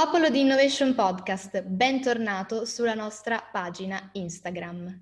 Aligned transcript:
Popolo 0.00 0.30
di 0.30 0.42
Innovation 0.42 0.94
Podcast, 0.94 1.60
bentornato 1.62 2.64
sulla 2.64 2.94
nostra 2.94 3.42
pagina 3.50 4.10
Instagram. 4.12 4.96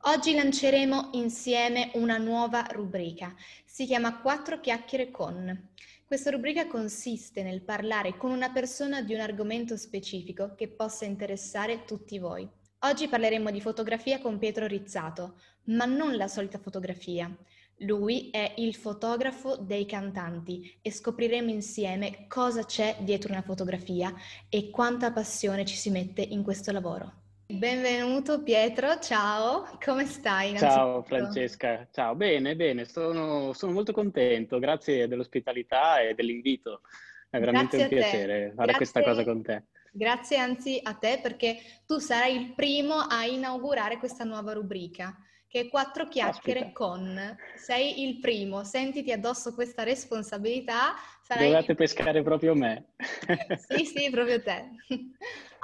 Oggi 0.00 0.34
lanceremo 0.34 1.12
insieme 1.12 1.90
una 1.94 2.18
nuova 2.18 2.66
rubrica. 2.70 3.34
Si 3.64 3.86
chiama 3.86 4.18
Quattro 4.18 4.60
chiacchiere 4.60 5.10
con. 5.10 5.70
Questa 6.04 6.28
rubrica 6.28 6.66
consiste 6.66 7.42
nel 7.42 7.62
parlare 7.62 8.18
con 8.18 8.30
una 8.30 8.50
persona 8.50 9.00
di 9.00 9.14
un 9.14 9.20
argomento 9.20 9.74
specifico 9.78 10.54
che 10.54 10.68
possa 10.68 11.06
interessare 11.06 11.84
tutti 11.86 12.18
voi. 12.18 12.46
Oggi 12.80 13.08
parleremo 13.08 13.50
di 13.50 13.62
fotografia 13.62 14.20
con 14.20 14.38
Pietro 14.38 14.66
Rizzato, 14.66 15.40
ma 15.68 15.86
non 15.86 16.14
la 16.14 16.28
solita 16.28 16.58
fotografia. 16.58 17.34
Lui 17.80 18.30
è 18.30 18.54
il 18.56 18.74
fotografo 18.74 19.56
dei 19.56 19.84
cantanti 19.84 20.78
e 20.80 20.90
scopriremo 20.90 21.50
insieme 21.50 22.24
cosa 22.26 22.64
c'è 22.64 22.96
dietro 23.00 23.32
una 23.32 23.42
fotografia 23.42 24.14
e 24.48 24.70
quanta 24.70 25.12
passione 25.12 25.66
ci 25.66 25.76
si 25.76 25.90
mette 25.90 26.22
in 26.22 26.42
questo 26.42 26.72
lavoro. 26.72 27.12
Benvenuto 27.46 28.42
Pietro, 28.42 28.98
ciao, 28.98 29.78
come 29.84 30.06
stai? 30.06 30.56
Ciao 30.56 31.02
Francesca, 31.02 31.86
ciao, 31.92 32.14
bene, 32.14 32.56
bene, 32.56 32.86
sono, 32.86 33.52
sono, 33.52 33.72
molto 33.72 33.92
contento, 33.92 34.58
grazie 34.58 35.06
dell'ospitalità 35.06 36.00
e 36.00 36.14
dell'invito, 36.14 36.80
è 37.28 37.38
veramente 37.38 37.76
grazie 37.76 37.94
un 37.94 38.02
piacere 38.02 38.52
fare 38.54 38.54
grazie, 38.54 38.76
questa 38.76 39.02
cosa 39.02 39.22
con 39.22 39.42
te. 39.42 39.64
Grazie 39.92 40.38
anzi 40.38 40.80
a 40.82 40.94
te 40.94 41.20
perché 41.22 41.58
tu 41.84 41.98
sarai 41.98 42.36
il 42.36 42.54
primo 42.54 42.94
a 42.94 43.26
inaugurare 43.26 43.98
questa 43.98 44.24
nuova 44.24 44.54
rubrica 44.54 45.14
che 45.48 45.68
quattro 45.68 46.08
chiacchiere 46.08 46.60
Aspetta. 46.60 46.78
con. 46.78 47.36
Sei 47.56 48.02
il 48.02 48.18
primo, 48.18 48.64
sentiti 48.64 49.12
addosso 49.12 49.54
questa 49.54 49.82
responsabilità. 49.82 50.94
Sarai... 51.22 51.50
Dovete 51.50 51.74
pescare 51.74 52.22
proprio 52.22 52.54
me. 52.54 52.94
sì, 53.68 53.84
sì, 53.84 54.10
proprio 54.10 54.42
te. 54.42 54.70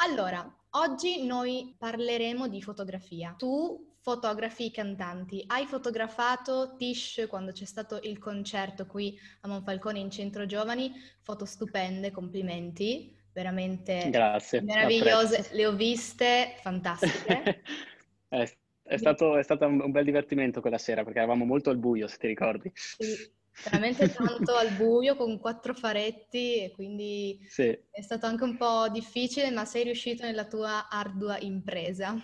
Allora, 0.06 0.44
oggi 0.70 1.24
noi 1.24 1.74
parleremo 1.78 2.48
di 2.48 2.62
fotografia. 2.62 3.34
Tu 3.36 3.90
fotografi 4.02 4.66
i 4.66 4.70
cantanti. 4.70 5.44
Hai 5.46 5.66
fotografato 5.66 6.74
Tish 6.76 7.26
quando 7.28 7.52
c'è 7.52 7.64
stato 7.64 8.00
il 8.02 8.18
concerto 8.18 8.86
qui 8.86 9.16
a 9.42 9.48
Monfalcone 9.48 10.00
in 10.00 10.10
Centro 10.10 10.44
Giovani, 10.44 10.92
foto 11.22 11.44
stupende, 11.44 12.10
complimenti, 12.10 13.16
veramente 13.32 14.08
Grazie, 14.10 14.60
meravigliose, 14.60 15.36
apprezzo. 15.36 15.54
le 15.54 15.66
ho 15.66 15.72
viste, 15.72 16.56
fantastiche. 16.60 17.62
eh, 18.28 18.56
è 18.92 18.98
stato, 18.98 19.36
è 19.36 19.42
stato, 19.42 19.66
un 19.66 19.90
bel 19.90 20.04
divertimento 20.04 20.60
quella 20.60 20.78
sera 20.78 21.02
perché 21.02 21.18
eravamo 21.18 21.44
molto 21.44 21.70
al 21.70 21.78
buio, 21.78 22.06
se 22.06 22.18
ti 22.18 22.26
ricordi. 22.26 22.70
Sì, 22.74 23.30
veramente 23.64 24.12
tanto 24.12 24.54
al 24.54 24.72
buio 24.76 25.16
con 25.16 25.38
quattro 25.38 25.74
faretti 25.74 26.62
e 26.62 26.72
quindi 26.72 27.38
sì. 27.48 27.68
è 27.90 28.02
stato 28.02 28.26
anche 28.26 28.44
un 28.44 28.56
po' 28.56 28.88
difficile, 28.90 29.50
ma 29.50 29.64
sei 29.64 29.84
riuscito 29.84 30.24
nella 30.24 30.46
tua 30.46 30.88
ardua 30.88 31.38
impresa. 31.38 32.14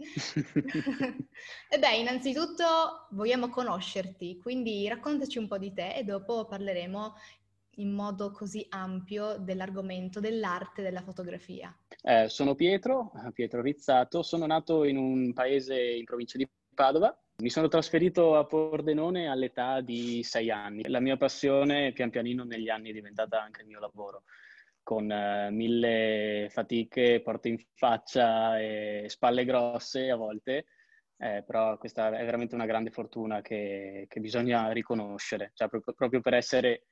e 1.68 1.78
beh, 1.78 1.96
innanzitutto 1.96 3.08
vogliamo 3.10 3.48
conoscerti, 3.48 4.38
quindi 4.38 4.88
raccontaci 4.88 5.38
un 5.38 5.46
po' 5.46 5.58
di 5.58 5.72
te 5.72 5.94
e 5.94 6.04
dopo 6.04 6.46
parleremo 6.46 7.14
in 7.80 7.92
modo 7.92 8.30
così 8.30 8.64
ampio 8.68 9.36
dell'argomento 9.38 10.20
dell'arte 10.20 10.82
della 10.82 11.02
fotografia? 11.02 11.74
Eh, 12.02 12.28
sono 12.28 12.54
Pietro, 12.54 13.10
Pietro 13.32 13.60
Rizzato, 13.60 14.22
sono 14.22 14.46
nato 14.46 14.84
in 14.84 14.96
un 14.96 15.32
paese 15.32 15.80
in 15.80 16.04
provincia 16.04 16.38
di 16.38 16.48
Padova. 16.74 17.14
Mi 17.38 17.50
sono 17.50 17.68
trasferito 17.68 18.36
a 18.36 18.44
Pordenone 18.44 19.28
all'età 19.28 19.80
di 19.80 20.22
sei 20.22 20.50
anni. 20.50 20.86
La 20.88 21.00
mia 21.00 21.16
passione 21.16 21.92
pian 21.92 22.10
pianino 22.10 22.44
negli 22.44 22.68
anni 22.68 22.90
è 22.90 22.92
diventata 22.92 23.42
anche 23.42 23.62
il 23.62 23.66
mio 23.66 23.80
lavoro, 23.80 24.24
con 24.82 25.10
eh, 25.10 25.50
mille 25.50 26.48
fatiche, 26.50 27.22
porte 27.22 27.48
in 27.48 27.58
faccia 27.74 28.60
e 28.60 29.04
spalle 29.08 29.44
grosse 29.44 30.10
a 30.10 30.16
volte, 30.16 30.66
eh, 31.16 31.42
però 31.46 31.78
questa 31.78 32.08
è 32.08 32.24
veramente 32.24 32.54
una 32.54 32.66
grande 32.66 32.90
fortuna 32.90 33.40
che, 33.40 34.06
che 34.08 34.20
bisogna 34.20 34.70
riconoscere, 34.72 35.52
cioè 35.54 35.68
proprio, 35.68 35.94
proprio 35.94 36.20
per 36.20 36.34
essere 36.34 36.84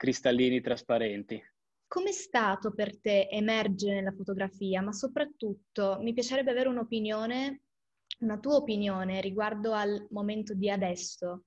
cristallini 0.00 0.62
trasparenti. 0.62 1.38
Com'è 1.86 2.10
stato 2.10 2.72
per 2.72 2.98
te 2.98 3.28
emergere 3.28 3.96
nella 3.96 4.14
fotografia? 4.16 4.80
Ma 4.80 4.92
soprattutto 4.92 5.98
mi 6.00 6.14
piacerebbe 6.14 6.50
avere 6.50 6.70
un'opinione, 6.70 7.60
una 8.20 8.38
tua 8.38 8.54
opinione 8.54 9.20
riguardo 9.20 9.74
al 9.74 10.06
momento 10.08 10.54
di 10.54 10.70
adesso. 10.70 11.44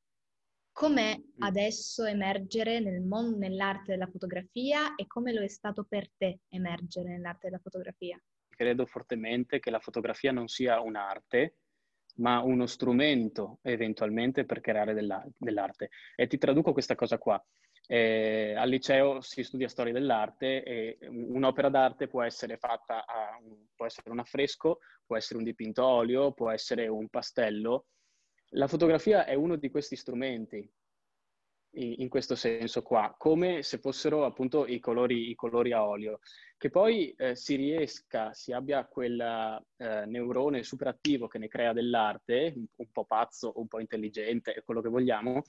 Com'è 0.72 1.18
mm. 1.18 1.42
adesso 1.42 2.06
emergere 2.06 2.80
nel 2.80 3.02
mondo, 3.02 3.38
nell'arte 3.38 3.94
della 3.94 4.06
fotografia 4.06 4.94
e 4.94 5.08
come 5.08 5.34
lo 5.34 5.42
è 5.42 5.48
stato 5.48 5.86
per 5.90 6.12
te 6.16 6.42
emergere 6.50 7.10
nell'arte 7.10 7.48
della 7.48 7.60
fotografia? 7.60 8.22
Credo 8.50 8.86
fortemente 8.86 9.60
che 9.60 9.72
la 9.72 9.80
fotografia 9.80 10.32
non 10.32 10.48
sia 10.48 10.80
un'arte, 10.80 11.56
ma 12.18 12.40
uno 12.42 12.68
strumento 12.68 13.58
eventualmente 13.64 14.46
per 14.46 14.62
creare 14.62 14.94
dell'arte. 14.94 15.90
E 16.16 16.28
ti 16.28 16.38
traduco 16.38 16.72
questa 16.72 16.94
cosa 16.94 17.18
qua. 17.18 17.44
Eh, 17.86 18.54
al 18.56 18.70
liceo 18.70 19.20
si 19.20 19.44
studia 19.44 19.68
storia 19.68 19.92
dell'arte 19.92 20.64
e 20.64 20.98
un'opera 21.10 21.70
d'arte 21.70 22.08
può 22.08 22.24
essere 22.24 22.58
fatta 22.58 23.06
a, 23.06 23.38
può 23.76 23.86
essere 23.86 24.10
un 24.10 24.20
affresco, 24.20 24.80
può 25.06 25.18
essere 25.18 25.40
un 25.40 25.46
dipinto 25.46 25.84
a 25.84 25.88
olio, 25.88 26.32
può 26.32 26.50
essere 26.50 26.88
un 26.88 27.10
pastello. 27.10 27.88
La 28.56 28.68
fotografia 28.68 29.26
è 29.26 29.34
uno 29.34 29.56
di 29.56 29.70
questi 29.70 29.96
strumenti 29.96 30.70
in 31.76 32.08
questo 32.08 32.36
senso 32.36 32.84
qua, 32.84 33.16
come 33.18 33.64
se 33.64 33.80
fossero 33.80 34.26
appunto 34.26 34.68
i 34.68 34.80
colori, 34.80 35.30
i 35.30 35.36
colori 35.36 35.72
a 35.72 35.88
olio, 35.88 36.20
che 36.56 36.70
poi 36.70 37.12
eh, 37.18 37.36
si 37.36 37.56
riesca, 37.56 38.32
si 38.34 38.52
abbia 38.52 38.86
quel 38.86 39.20
eh, 39.78 40.06
neurone 40.06 40.62
superattivo 40.62 41.28
che 41.28 41.40
ne 41.40 41.48
crea 41.48 41.74
dell'arte, 41.74 42.54
un, 42.56 42.92
po' 42.92 43.06
pazzo, 43.06 43.54
un 43.56 43.68
po' 43.68 43.80
intelligente, 43.80 44.62
quello 44.64 44.82
che 44.82 44.90
vogliamo, 44.90 45.42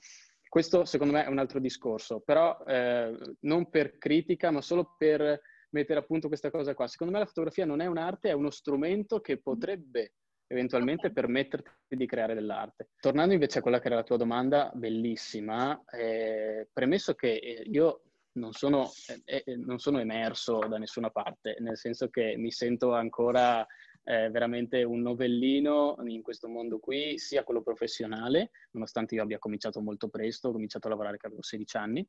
questo 0.55 0.85
secondo 0.85 1.11
me 1.11 1.25
è 1.25 1.27
un 1.27 1.37
altro 1.37 1.59
discorso, 1.59 2.21
però 2.21 2.57
eh, 2.65 3.13
non 3.41 3.69
per 3.69 3.97
critica, 3.97 4.51
ma 4.51 4.61
solo 4.61 4.95
per 4.97 5.41
mettere 5.71 5.99
a 5.99 6.03
punto 6.03 6.29
questa 6.29 6.49
cosa 6.49 6.73
qua. 6.73 6.87
Secondo 6.87 7.11
me 7.11 7.19
la 7.19 7.25
fotografia 7.25 7.65
non 7.65 7.81
è 7.81 7.87
un'arte, 7.87 8.29
è 8.29 8.31
uno 8.31 8.49
strumento 8.51 9.19
che 9.19 9.37
potrebbe 9.41 10.13
eventualmente 10.47 11.11
permetterti 11.11 11.97
di 11.97 12.05
creare 12.05 12.35
dell'arte. 12.35 12.91
Tornando 13.01 13.33
invece 13.33 13.59
a 13.59 13.61
quella 13.61 13.81
che 13.81 13.87
era 13.87 13.97
la 13.97 14.03
tua 14.03 14.15
domanda, 14.15 14.71
bellissima, 14.73 15.83
eh, 15.91 16.69
premesso 16.71 17.15
che 17.15 17.33
eh, 17.33 17.63
io 17.69 18.03
non 18.37 18.53
sono, 18.53 18.89
eh, 19.25 19.43
eh, 19.45 19.57
non 19.57 19.79
sono, 19.79 19.99
emerso 19.99 20.59
da 20.59 20.77
nessuna 20.77 21.09
parte, 21.09 21.57
nel 21.59 21.75
senso 21.75 22.07
che 22.07 22.35
mi 22.37 22.51
sento 22.51 22.93
ancora 22.93 23.67
eh, 24.05 24.29
veramente 24.29 24.83
un 24.83 25.01
novellino 25.01 25.97
in 26.05 26.21
questo 26.21 26.47
mondo 26.47 26.79
qui, 26.79 27.17
sia 27.17 27.43
quello 27.43 27.61
professionale, 27.61 28.51
nonostante 28.71 29.15
io 29.15 29.23
abbia 29.23 29.39
cominciato 29.39 29.81
molto 29.81 30.09
presto, 30.09 30.49
ho 30.49 30.51
cominciato 30.51 30.87
a 30.87 30.91
lavorare 30.91 31.17
che 31.17 31.25
avevo 31.25 31.41
16 31.41 31.77
anni, 31.77 32.07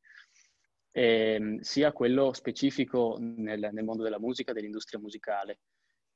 eh, 0.92 1.58
sia 1.60 1.92
quello 1.92 2.32
specifico 2.34 3.16
nel, 3.18 3.70
nel, 3.72 3.84
mondo 3.84 4.02
della 4.02 4.20
musica, 4.20 4.52
dell'industria 4.52 5.00
musicale. 5.00 5.60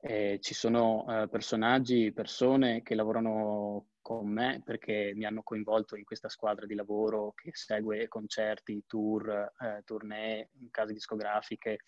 Eh, 0.02 0.38
ci 0.40 0.54
sono 0.54 1.04
eh, 1.08 1.28
personaggi, 1.28 2.12
persone 2.12 2.82
che 2.82 2.94
lavorano 2.94 3.88
con 4.00 4.28
me 4.28 4.62
perché 4.64 5.12
mi 5.14 5.26
hanno 5.26 5.42
coinvolto 5.42 5.96
in 5.96 6.04
questa 6.04 6.30
squadra 6.30 6.64
di 6.64 6.74
lavoro 6.74 7.32
che 7.34 7.50
segue 7.52 8.08
concerti, 8.08 8.84
tour, 8.86 9.52
eh, 9.58 9.82
tournée, 9.84 10.50
case 10.70 10.94
discografiche, 10.94 11.80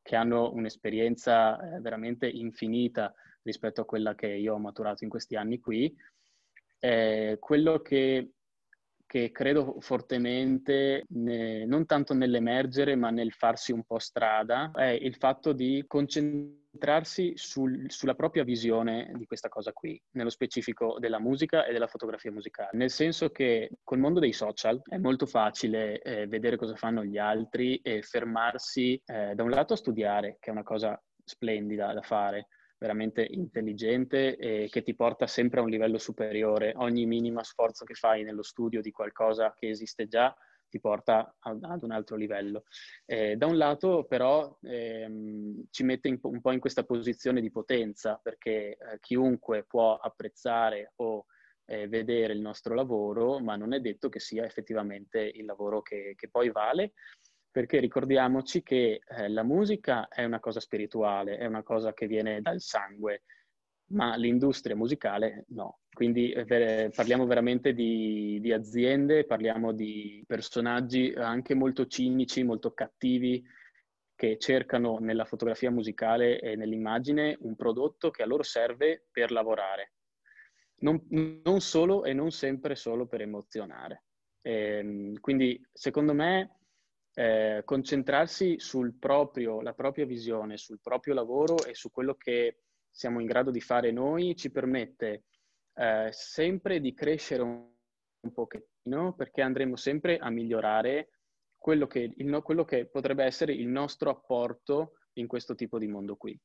che 0.00 0.16
hanno 0.16 0.50
un'esperienza 0.52 1.58
eh, 1.60 1.80
veramente 1.80 2.26
infinita 2.26 3.12
rispetto 3.48 3.80
a 3.80 3.86
quella 3.86 4.14
che 4.14 4.26
io 4.26 4.54
ho 4.54 4.58
maturato 4.58 5.04
in 5.04 5.10
questi 5.10 5.34
anni 5.36 5.58
qui. 5.58 5.94
Eh, 6.80 7.38
quello 7.40 7.80
che, 7.80 8.32
che, 9.06 9.30
credo 9.32 9.76
fortemente, 9.80 11.04
ne, 11.08 11.64
non 11.64 11.86
tanto 11.86 12.14
nell'emergere, 12.14 12.94
ma 12.94 13.10
nel 13.10 13.32
farsi 13.32 13.72
un 13.72 13.82
po' 13.84 13.98
strada, 13.98 14.70
è 14.74 14.90
il 14.90 15.16
fatto 15.16 15.52
di 15.52 15.82
concentrarsi 15.86 17.32
sul, 17.36 17.90
sulla 17.90 18.14
propria 18.14 18.44
visione 18.44 19.10
di 19.14 19.24
questa 19.24 19.48
cosa 19.48 19.72
qui, 19.72 20.00
nello 20.12 20.30
specifico 20.30 20.98
della 21.00 21.18
musica 21.18 21.64
e 21.64 21.72
della 21.72 21.88
fotografia 21.88 22.30
musicale. 22.30 22.70
Nel 22.74 22.90
senso 22.90 23.30
che 23.30 23.70
col 23.82 23.98
mondo 23.98 24.20
dei 24.20 24.32
social 24.32 24.80
è 24.84 24.98
molto 24.98 25.24
facile 25.24 26.00
eh, 26.02 26.26
vedere 26.26 26.56
cosa 26.56 26.76
fanno 26.76 27.02
gli 27.02 27.18
altri 27.18 27.78
e 27.78 28.02
fermarsi 28.02 29.00
eh, 29.06 29.34
da 29.34 29.42
un 29.42 29.50
lato 29.50 29.72
a 29.72 29.76
studiare, 29.76 30.36
che 30.38 30.50
è 30.50 30.52
una 30.52 30.62
cosa 30.62 31.00
splendida 31.28 31.92
da 31.92 32.02
fare, 32.02 32.48
veramente 32.78 33.26
intelligente 33.28 34.36
e 34.36 34.68
che 34.70 34.82
ti 34.82 34.94
porta 34.94 35.26
sempre 35.26 35.60
a 35.60 35.62
un 35.62 35.68
livello 35.68 35.98
superiore. 35.98 36.72
Ogni 36.76 37.06
minima 37.06 37.42
sforzo 37.42 37.84
che 37.84 37.94
fai 37.94 38.22
nello 38.22 38.42
studio 38.42 38.80
di 38.80 38.90
qualcosa 38.90 39.52
che 39.56 39.68
esiste 39.68 40.06
già 40.06 40.34
ti 40.68 40.80
porta 40.80 41.36
ad 41.40 41.82
un 41.82 41.90
altro 41.90 42.16
livello. 42.16 42.64
Eh, 43.04 43.36
da 43.36 43.46
un 43.46 43.56
lato 43.56 44.04
però 44.04 44.58
ehm, 44.62 45.64
ci 45.70 45.82
mette 45.82 46.08
in, 46.08 46.18
un 46.22 46.40
po' 46.40 46.52
in 46.52 46.60
questa 46.60 46.84
posizione 46.84 47.40
di 47.40 47.50
potenza 47.50 48.20
perché 48.22 48.76
eh, 48.76 48.98
chiunque 49.00 49.64
può 49.64 49.96
apprezzare 49.96 50.92
o 50.96 51.24
eh, 51.64 51.88
vedere 51.88 52.32
il 52.32 52.40
nostro 52.40 52.74
lavoro, 52.74 53.38
ma 53.40 53.56
non 53.56 53.72
è 53.72 53.80
detto 53.80 54.08
che 54.08 54.20
sia 54.20 54.44
effettivamente 54.44 55.20
il 55.20 55.44
lavoro 55.44 55.82
che, 55.82 56.14
che 56.16 56.28
poi 56.28 56.50
vale 56.50 56.92
perché 57.50 57.80
ricordiamoci 57.80 58.62
che 58.62 59.00
eh, 59.06 59.28
la 59.28 59.42
musica 59.42 60.08
è 60.08 60.24
una 60.24 60.40
cosa 60.40 60.60
spirituale, 60.60 61.36
è 61.38 61.46
una 61.46 61.62
cosa 61.62 61.92
che 61.94 62.06
viene 62.06 62.40
dal 62.40 62.60
sangue, 62.60 63.22
ma 63.90 64.16
l'industria 64.16 64.76
musicale 64.76 65.44
no. 65.48 65.80
Quindi 65.90 66.30
eh, 66.30 66.90
parliamo 66.94 67.26
veramente 67.26 67.72
di, 67.72 68.38
di, 68.40 68.52
aziende, 68.52 69.24
parliamo 69.24 69.72
di 69.72 70.22
personaggi 70.26 71.12
anche 71.16 71.54
molto 71.54 71.86
cinici, 71.86 72.42
molto 72.44 72.72
cattivi, 72.72 73.42
che 74.14 74.36
cercano 74.38 74.98
nella 74.98 75.24
fotografia 75.24 75.70
musicale 75.70 76.40
e 76.40 76.56
nell'immagine 76.56 77.36
un 77.40 77.54
prodotto 77.56 78.10
che 78.10 78.22
a 78.22 78.26
loro 78.26 78.42
serve 78.42 79.06
per 79.10 79.30
lavorare. 79.30 79.92
Non, 80.80 81.04
non 81.08 81.60
solo 81.60 82.04
e 82.04 82.12
non 82.12 82.30
sempre 82.30 82.74
solo 82.74 83.06
per 83.06 83.20
emozionare. 83.20 84.04
E, 84.40 84.78
ehm, 84.78 85.20
quindi 85.20 85.60
secondo 85.72 86.14
me 86.14 86.57
eh, 87.18 87.62
concentrarsi 87.64 88.60
sul 88.60 88.94
proprio, 88.94 89.60
la 89.60 89.72
propria 89.72 90.06
visione, 90.06 90.56
sul 90.56 90.78
proprio 90.80 91.14
lavoro 91.14 91.64
e 91.64 91.74
su 91.74 91.90
quello 91.90 92.14
che 92.14 92.60
siamo 92.88 93.18
in 93.18 93.26
grado 93.26 93.50
di 93.50 93.60
fare 93.60 93.90
noi 93.90 94.36
ci 94.36 94.52
permette 94.52 95.24
eh, 95.74 96.10
sempre 96.12 96.78
di 96.78 96.94
crescere 96.94 97.42
un, 97.42 97.68
un 98.20 98.32
pochettino 98.32 99.14
perché 99.14 99.42
andremo 99.42 99.74
sempre 99.74 100.18
a 100.18 100.30
migliorare 100.30 101.08
quello 101.56 101.88
che, 101.88 102.14
il, 102.14 102.40
quello 102.44 102.64
che, 102.64 102.86
potrebbe 102.86 103.24
essere 103.24 103.52
il 103.52 103.66
nostro 103.66 104.10
apporto 104.10 104.92
in 105.14 105.26
questo 105.26 105.56
tipo 105.56 105.76
di 105.80 105.88
mondo 105.88 106.14
qui. 106.14 106.38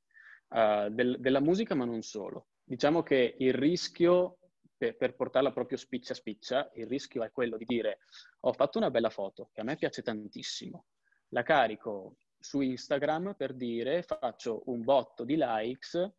Uh, 0.47 0.89
del, 0.89 1.19
della 1.19 1.39
musica, 1.39 1.75
ma 1.75 1.85
non 1.85 2.01
solo. 2.01 2.47
Diciamo 2.63 3.03
che 3.03 3.35
il 3.37 3.53
rischio, 3.53 4.39
per, 4.83 4.97
per, 4.97 5.15
portarla 5.15 5.53
proprio 5.53 5.77
spiccia 5.77 6.13
spiccia, 6.13 6.69
il 6.73 6.87
rischio 6.87 7.23
è 7.23 7.31
quello 7.31 7.55
di 7.55 7.63
dire 7.65 7.99
ho 8.41 8.51
fatto 8.51 8.77
una 8.79 8.91
bella 8.91 9.09
foto 9.09 9.49
che 9.53 9.61
a 9.61 9.63
me 9.63 9.77
piace 9.77 10.01
tantissimo, 10.01 10.87
la 11.29 11.43
carico 11.43 12.17
su 12.37 12.59
Instagram 12.59 13.35
per 13.37 13.53
dire 13.53 14.03
faccio 14.03 14.63
un 14.65 14.83
botto 14.83 15.23
di 15.23 15.35
likes 15.37 16.13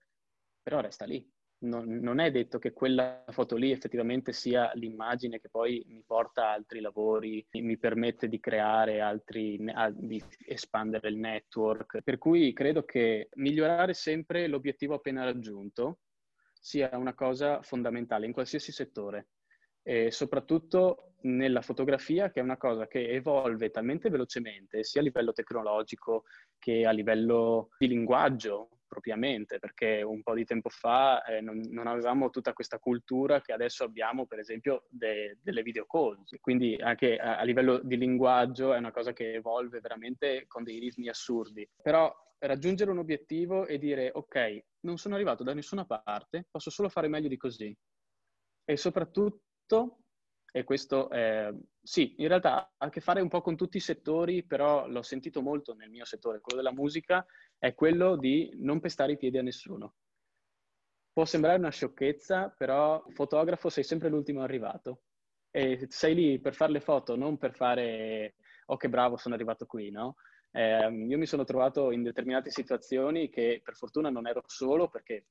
però 0.62 0.80
resta 0.80 1.04
lì. 1.04 1.30
Non, 1.64 1.86
non, 1.86 2.18
è 2.18 2.30
detto 2.30 2.58
che 2.58 2.72
quella 2.74 3.24
foto 3.28 3.56
lì 3.56 3.70
effettivamente 3.70 4.32
sia 4.32 4.70
l'immagine 4.74 5.40
che 5.40 5.48
poi 5.48 5.82
mi 5.86 6.02
porta 6.04 6.48
a 6.48 6.52
altri 6.52 6.80
lavori, 6.80 7.46
mi 7.52 7.78
permette 7.78 8.28
di 8.28 8.38
creare 8.38 9.00
altri, 9.00 9.58
di 9.94 10.22
espandere 10.46 11.08
il 11.08 11.16
network. 11.16 12.02
Per 12.02 12.18
cui 12.18 12.52
credo 12.52 12.84
che 12.84 13.28
migliorare 13.36 13.94
sempre 13.94 14.46
l'obiettivo 14.46 14.94
appena 14.94 15.24
raggiunto 15.24 16.00
sia 16.64 16.88
una 16.96 17.12
cosa 17.12 17.60
fondamentale 17.60 18.24
in 18.24 18.32
qualsiasi 18.32 18.72
settore 18.72 19.26
e 19.82 20.10
soprattutto 20.10 21.16
nella 21.24 21.60
fotografia 21.60 22.30
che 22.30 22.40
è 22.40 22.42
una 22.42 22.56
cosa 22.56 22.86
che 22.86 23.10
evolve 23.10 23.68
talmente 23.68 24.08
velocemente 24.08 24.82
sia 24.82 25.02
a 25.02 25.04
livello 25.04 25.34
tecnologico 25.34 26.24
che 26.58 26.86
a 26.86 26.90
livello 26.90 27.68
di 27.76 27.86
linguaggio 27.86 28.70
propriamente, 28.86 29.58
perché 29.58 30.02
un 30.02 30.22
po' 30.22 30.34
di 30.34 30.44
tempo 30.44 30.68
fa 30.68 31.22
eh, 31.24 31.40
non, 31.40 31.60
non, 31.70 31.88
avevamo 31.88 32.30
tutta 32.30 32.52
questa 32.52 32.78
cultura 32.78 33.40
che 33.40 33.52
adesso 33.52 33.82
abbiamo, 33.82 34.24
per 34.24 34.38
esempio, 34.38 34.84
de, 34.88 35.38
delle 35.42 35.62
video 35.62 35.84
call. 35.84 36.22
Quindi 36.40 36.76
anche 36.76 37.16
a, 37.16 37.38
a, 37.38 37.42
livello 37.42 37.78
di 37.78 37.96
linguaggio 37.96 38.72
è 38.72 38.78
una 38.78 38.92
cosa 38.92 39.12
che 39.12 39.34
evolve 39.34 39.80
veramente 39.80 40.44
con 40.46 40.62
dei 40.62 40.78
ritmi 40.78 41.08
assurdi. 41.08 41.68
Però 41.82 42.14
raggiungere 42.46 42.90
un 42.90 42.98
obiettivo 42.98 43.66
e 43.66 43.78
dire, 43.78 44.10
ok, 44.12 44.64
non 44.80 44.98
sono 44.98 45.14
arrivato 45.14 45.42
da 45.42 45.54
nessuna 45.54 45.84
parte, 45.84 46.46
posso 46.50 46.70
solo 46.70 46.88
fare 46.88 47.08
meglio 47.08 47.28
di 47.28 47.36
così. 47.36 47.76
E 48.64 48.76
soprattutto 48.76 49.98
e 50.56 50.62
questo 50.62 51.10
eh, 51.10 51.52
sì, 51.82 52.14
in 52.18 52.28
realtà 52.28 52.72
ha 52.76 52.86
a 52.86 52.88
che 52.88 53.00
fare 53.00 53.20
un 53.20 53.28
po' 53.28 53.40
con 53.40 53.56
tutti 53.56 53.78
i 53.78 53.80
settori, 53.80 54.44
però 54.44 54.86
l'ho 54.86 55.02
sentito 55.02 55.42
molto 55.42 55.74
nel 55.74 55.90
mio 55.90 56.04
settore, 56.04 56.40
quello 56.40 56.62
della 56.62 56.72
musica, 56.72 57.26
è 57.58 57.74
quello 57.74 58.16
di 58.16 58.52
non 58.60 58.78
pestare 58.78 59.12
i 59.12 59.16
piedi 59.16 59.36
a 59.36 59.42
nessuno. 59.42 59.96
Può 61.12 61.24
sembrare 61.24 61.58
una 61.58 61.70
sciocchezza, 61.70 62.54
però 62.56 63.04
fotografo 63.08 63.68
sei 63.68 63.82
sempre 63.82 64.08
l'ultimo 64.08 64.42
arrivato 64.42 65.02
e 65.50 65.86
sei 65.88 66.14
lì 66.14 66.40
per 66.40 66.54
fare 66.54 66.70
le 66.70 66.80
foto, 66.80 67.16
non 67.16 67.36
per 67.36 67.52
fare 67.52 68.36
oh 68.66 68.76
che 68.76 68.88
bravo 68.88 69.16
sono 69.16 69.34
arrivato 69.34 69.66
qui, 69.66 69.90
no? 69.90 70.14
Eh, 70.56 70.88
io 70.88 71.18
mi 71.18 71.26
sono 71.26 71.42
trovato 71.42 71.90
in 71.90 72.04
determinate 72.04 72.48
situazioni 72.50 73.28
che 73.28 73.60
per 73.64 73.74
fortuna 73.74 74.08
non 74.08 74.28
ero 74.28 74.40
solo 74.46 74.88
perché 74.88 75.24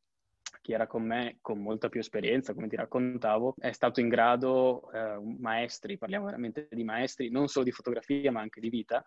chi 0.61 0.73
era 0.73 0.85
con 0.85 1.03
me 1.03 1.37
con 1.39 1.59
molta 1.61 1.87
più 1.87 2.01
esperienza, 2.01 2.53
come 2.53 2.67
ti 2.67 2.75
raccontavo, 2.75 3.55
è 3.57 3.71
stato 3.71 4.01
in 4.01 4.09
grado, 4.09 4.91
eh, 4.91 5.17
maestri, 5.39 5.97
parliamo 5.97 6.25
veramente 6.25 6.67
di 6.69 6.83
maestri, 6.83 7.29
non 7.29 7.47
solo 7.47 7.63
di 7.63 7.71
fotografia 7.71 8.31
ma 8.33 8.41
anche 8.41 8.59
di 8.59 8.69
vita, 8.69 9.01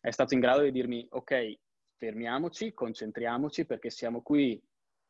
è 0.00 0.10
stato 0.10 0.32
in 0.32 0.40
grado 0.40 0.62
di 0.62 0.72
dirmi 0.72 1.06
ok, 1.10 1.58
fermiamoci, 1.96 2.72
concentriamoci 2.72 3.66
perché 3.66 3.90
siamo 3.90 4.22
qui 4.22 4.58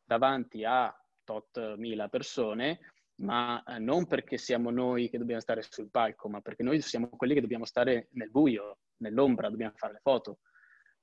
davanti 0.03 0.65
a 0.65 0.93
tot 1.23 1.75
mila 1.75 2.09
persone, 2.09 2.79
ma 3.21 3.63
eh, 3.63 3.79
non 3.79 4.07
perché 4.07 4.37
siamo 4.37 4.71
noi 4.71 5.09
che 5.09 5.17
dobbiamo 5.17 5.41
stare 5.41 5.61
sul 5.61 5.89
palco, 5.89 6.27
ma 6.27 6.41
perché 6.41 6.63
noi 6.63 6.81
siamo 6.81 7.07
quelli 7.09 7.33
che 7.33 7.41
dobbiamo 7.41 7.65
stare 7.65 8.07
nel 8.11 8.29
buio, 8.29 8.79
nell'ombra, 8.97 9.49
dobbiamo 9.49 9.73
fare 9.75 9.93
le 9.93 9.99
foto. 10.01 10.39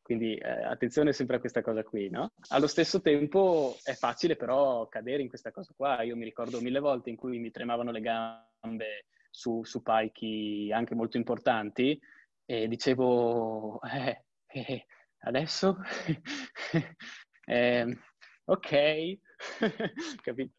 Quindi 0.06 0.36
eh, 0.36 0.48
attenzione 0.48 1.12
sempre 1.12 1.34
a 1.34 1.40
questa 1.40 1.62
cosa 1.62 1.82
qui, 1.82 2.08
no? 2.08 2.30
Allo 2.50 2.68
stesso 2.68 3.00
tempo 3.00 3.76
è 3.82 3.92
facile 3.94 4.36
però 4.36 4.86
cadere 4.86 5.20
in 5.20 5.28
questa 5.28 5.50
cosa 5.50 5.74
qua. 5.76 6.02
Io 6.02 6.14
mi 6.14 6.22
ricordo 6.22 6.60
mille 6.60 6.78
volte 6.78 7.10
in 7.10 7.16
cui 7.16 7.40
mi 7.40 7.50
tremavano 7.50 7.90
le 7.90 8.00
gambe 8.00 9.06
su, 9.28 9.64
su 9.64 9.82
palchi 9.82 10.70
anche 10.72 10.94
molto 10.94 11.16
importanti 11.16 12.00
e 12.44 12.68
dicevo, 12.68 13.80
eh, 13.82 14.26
eh, 14.46 14.86
adesso? 15.22 15.76
eh, 17.44 17.98
ok, 18.44 19.18
capito? 20.22 20.54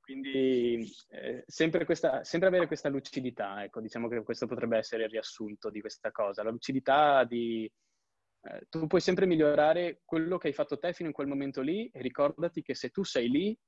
Quindi 0.00 0.84
eh, 1.10 1.44
sempre, 1.46 1.84
questa, 1.84 2.24
sempre, 2.24 2.48
avere 2.48 2.66
questa 2.66 2.88
lucidità, 2.88 3.62
ecco, 3.62 3.80
diciamo 3.80 4.08
che 4.08 4.24
questo 4.24 4.48
potrebbe 4.48 4.78
essere 4.78 5.04
il 5.04 5.10
riassunto 5.10 5.70
di 5.70 5.80
questa 5.80 6.10
cosa, 6.10 6.42
la 6.42 6.50
lucidità 6.50 7.22
di 7.22 7.70
eh, 8.42 8.66
tu 8.68 8.86
puoi 8.86 9.00
sempre 9.00 9.26
migliorare 9.26 10.00
quello 10.04 10.38
che 10.38 10.48
hai 10.48 10.54
fatto 10.54 10.78
te 10.78 10.92
fino 10.92 11.08
in 11.08 11.14
quel 11.14 11.26
momento 11.26 11.60
lì 11.60 11.88
e 11.92 12.00
ricordati 12.00 12.62
che 12.62 12.74
se 12.74 12.90
tu 12.90 13.04
sei 13.04 13.28
lì 13.28 13.58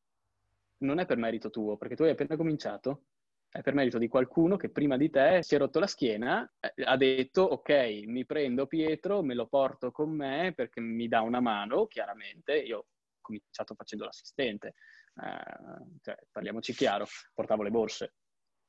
non 0.79 0.99
è 0.99 1.07
per 1.07 1.17
merito 1.17 1.51
tuo, 1.51 1.77
perché 1.77 1.95
tu 1.95 2.03
hai 2.03 2.11
appena 2.11 2.37
cominciato, 2.37 3.05
è 3.49 3.61
per 3.61 3.75
merito 3.75 3.99
di 3.99 4.09
qualcuno 4.09 4.57
che 4.57 4.71
prima 4.71 4.97
di 4.97 5.11
te 5.11 5.43
si 5.43 5.55
è 5.55 5.59
rotto 5.59 5.79
la 5.79 5.87
schiena, 5.87 6.51
eh, 6.59 6.83
ha 6.85 6.97
detto 6.97 7.43
ok, 7.43 8.03
mi 8.07 8.25
prendo 8.25 8.67
Pietro, 8.67 9.23
me 9.23 9.35
lo 9.35 9.47
porto 9.47 9.91
con 9.91 10.11
me 10.11 10.53
perché 10.57 10.81
mi 10.81 11.07
dà 11.07 11.21
una 11.21 11.41
mano, 11.41 11.87
chiaramente, 11.87 12.57
io 12.57 12.79
ho 12.79 12.87
cominciato 13.21 13.75
facendo 13.75 14.05
l'assistente, 14.05 14.75
eh, 15.23 15.99
cioè, 16.01 16.17
parliamoci 16.31 16.73
chiaro, 16.73 17.06
portavo 17.35 17.63
le 17.63 17.70
borse, 17.70 18.15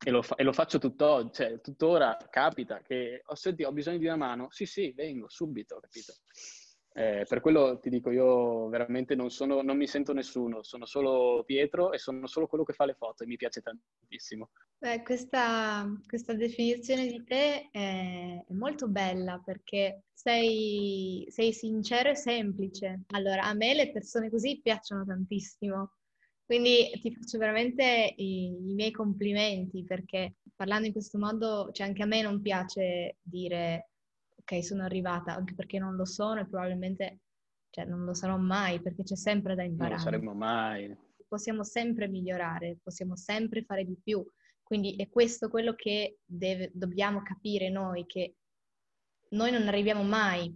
e 0.04 0.12
lo, 0.12 0.22
fa- 0.22 0.36
e 0.36 0.44
lo 0.44 0.52
faccio 0.54 0.80
tutto, 0.80 1.30
cioè, 1.32 1.62
tuttora, 1.62 2.18
capita 2.30 2.82
che 2.82 3.22
ho, 3.26 3.36
senti, 3.36 3.64
ho 3.64 3.72
bisogno 3.72 3.98
di 3.98 4.06
una 4.06 4.18
mano, 4.18 4.48
sì 4.52 4.66
sì, 4.66 4.92
vengo 4.92 5.30
subito, 5.30 5.80
capito? 5.80 6.14
Eh, 6.96 7.26
per 7.28 7.42
quello 7.42 7.80
ti 7.80 7.90
dico, 7.90 8.12
io 8.12 8.68
veramente 8.68 9.16
non, 9.16 9.32
sono, 9.32 9.64
non 9.64 9.78
mi 9.78 9.88
sento 9.88 10.14
nessuno, 10.14 10.62
sono 10.62 10.86
solo 10.86 11.44
Pietro 11.44 11.92
e 11.92 11.98
sono 11.98 12.28
solo 12.28 12.46
quello 12.46 12.64
che 12.64 12.74
fa 12.74 12.86
le 12.86 12.94
foto 12.94 13.24
e 13.24 13.28
mi 13.28 13.36
piace 13.36 13.62
tantissimo. 13.62 14.52
Beh, 14.78 15.02
questa, 15.02 15.88
questa 16.06 16.34
definizione 16.34 17.08
di 17.08 17.24
te 17.24 17.70
è 17.72 18.44
molto 18.50 18.88
bella 18.90 19.42
perché 19.44 20.04
sei, 20.14 21.26
sei 21.30 21.52
sincero 21.52 22.10
e 22.10 22.16
semplice. 22.16 23.02
Allora, 23.14 23.44
a 23.44 23.54
me 23.54 23.74
le 23.74 23.92
persone 23.92 24.30
così 24.30 24.60
piacciono 24.62 25.04
tantissimo 25.04 25.94
quindi 26.54 26.92
ti 27.02 27.12
faccio 27.12 27.40
veramente 27.40 28.14
i, 28.16 28.70
i, 28.70 28.74
miei 28.76 28.92
complimenti 28.92 29.84
perché 29.84 30.36
parlando 30.56 30.86
in 30.86 30.92
questo 30.92 31.18
modo, 31.18 31.72
cioè 31.72 31.88
anche 31.88 32.04
a 32.04 32.06
me 32.06 32.22
non 32.22 32.42
piace 32.42 33.18
dire 33.24 33.90
ok, 34.36 34.64
sono 34.64 34.84
arrivata, 34.84 35.34
anche 35.34 35.56
perché 35.56 35.80
non 35.80 35.96
lo 35.96 36.06
sono 36.06 36.42
e 36.42 36.46
probabilmente 36.46 37.22
cioè, 37.72 37.86
non 37.86 38.06
lo 38.06 38.14
sarò 38.14 38.38
mai 38.38 38.80
perché 38.84 39.02
c'è 39.02 39.16
sempre 39.16 39.56
da 39.56 39.64
imparare. 39.64 39.96
Non 39.96 40.04
lo 40.04 40.12
saremo 40.12 40.34
mai. 40.36 40.96
Possiamo 41.28 41.64
sempre 41.64 42.08
migliorare, 42.08 42.78
possiamo 42.84 43.16
sempre 43.16 43.64
fare 43.64 43.84
di 43.84 43.98
più. 44.00 44.24
Quindi 44.62 44.96
è 44.96 45.10
questo 45.10 45.50
quello 45.50 45.74
che 45.74 46.20
deve, 46.24 46.70
dobbiamo 46.72 47.24
capire 47.24 47.72
noi, 47.72 48.06
che 48.06 48.36
noi 49.30 49.50
non 49.50 49.68
arriviamo 49.68 50.04
mai 50.04 50.56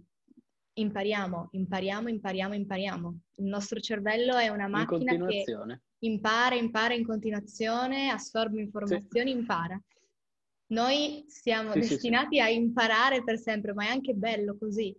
impariamo, 0.78 1.48
impariamo, 1.52 2.08
impariamo, 2.08 2.54
impariamo. 2.54 3.18
Il 3.36 3.46
nostro 3.46 3.80
cervello 3.80 4.36
è 4.36 4.48
una 4.48 4.68
macchina 4.68 5.26
che 5.26 5.44
impara, 6.00 6.54
impara 6.54 6.94
in 6.94 7.04
continuazione, 7.04 8.10
assorbe 8.10 8.60
informazioni, 8.60 9.32
sì. 9.32 9.36
impara. 9.36 9.80
Noi 10.70 11.24
siamo 11.28 11.72
sì, 11.72 11.80
destinati 11.80 12.36
sì, 12.36 12.40
a 12.40 12.48
imparare 12.48 13.24
per 13.24 13.38
sempre, 13.38 13.72
ma 13.72 13.86
è 13.86 13.88
anche 13.88 14.12
bello 14.12 14.56
così, 14.58 14.94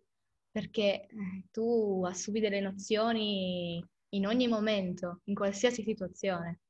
perché 0.49 1.05
eh, 1.05 1.43
tu 1.51 2.03
assumi 2.05 2.39
delle 2.39 2.59
nozioni 2.59 3.83
in 4.09 4.25
ogni 4.25 4.47
momento, 4.47 5.21
in 5.25 5.35
qualsiasi 5.35 5.83
situazione. 5.83 6.61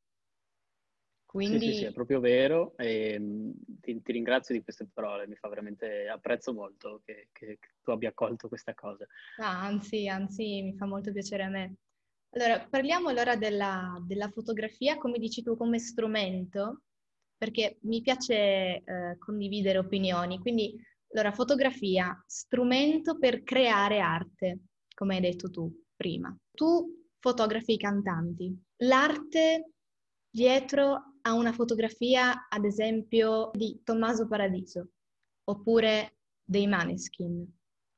Quindi... 1.25 1.59
Sì, 1.59 1.71
sì, 1.71 1.77
sì, 1.77 1.85
è 1.85 1.93
proprio 1.93 2.19
vero 2.19 2.75
e 2.75 3.15
mm, 3.19 3.51
ti, 3.79 4.01
ti, 4.01 4.11
ringrazio 4.11 4.55
di 4.55 4.63
queste 4.63 4.89
parole, 4.91 5.27
mi 5.27 5.35
fa 5.35 5.47
veramente, 5.47 6.07
apprezzo 6.07 6.53
molto 6.53 7.01
che, 7.05 7.29
che, 7.31 7.57
che 7.59 7.69
tu 7.83 7.91
abbia 7.91 8.09
accolto 8.09 8.47
questa 8.47 8.73
cosa. 8.73 9.05
Ah, 9.37 9.61
anzi, 9.61 10.07
anzi, 10.07 10.63
mi 10.63 10.75
fa 10.75 10.87
molto 10.87 11.11
piacere 11.11 11.43
a 11.43 11.49
me. 11.49 11.75
Allora, 12.31 12.65
parliamo 12.69 13.09
allora 13.09 13.35
della, 13.35 14.01
della 14.05 14.29
fotografia, 14.29 14.97
come 14.97 15.17
dici 15.17 15.41
tu, 15.41 15.57
come 15.57 15.79
strumento, 15.79 16.83
perché 17.35 17.79
mi 17.81 18.01
piace 18.01 18.33
eh, 18.83 19.17
condividere 19.17 19.79
opinioni. 19.79 20.39
Quindi, 20.39 20.75
allora, 21.11 21.31
fotografia, 21.31 22.21
strumento 22.27 23.17
per 23.17 23.43
creare 23.43 23.99
arte, 23.99 24.59
come 24.93 25.15
hai 25.15 25.21
detto 25.21 25.49
tu 25.49 25.71
prima. 25.95 26.35
Tu 26.51 27.07
fotografi 27.19 27.73
i 27.73 27.77
cantanti. 27.77 28.55
L'arte 28.83 29.71
dietro 30.29 31.15
a 31.21 31.33
una 31.33 31.51
fotografia, 31.51 32.47
ad 32.47 32.63
esempio, 32.63 33.49
di 33.53 33.81
Tommaso 33.83 34.27
Paradiso, 34.27 34.89
oppure 35.45 36.17
dei 36.43 36.67
Maneskin 36.67 37.45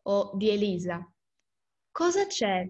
o 0.03 0.31
di 0.35 0.49
Elisa. 0.49 1.05
Cosa 1.91 2.25
c'è 2.25 2.65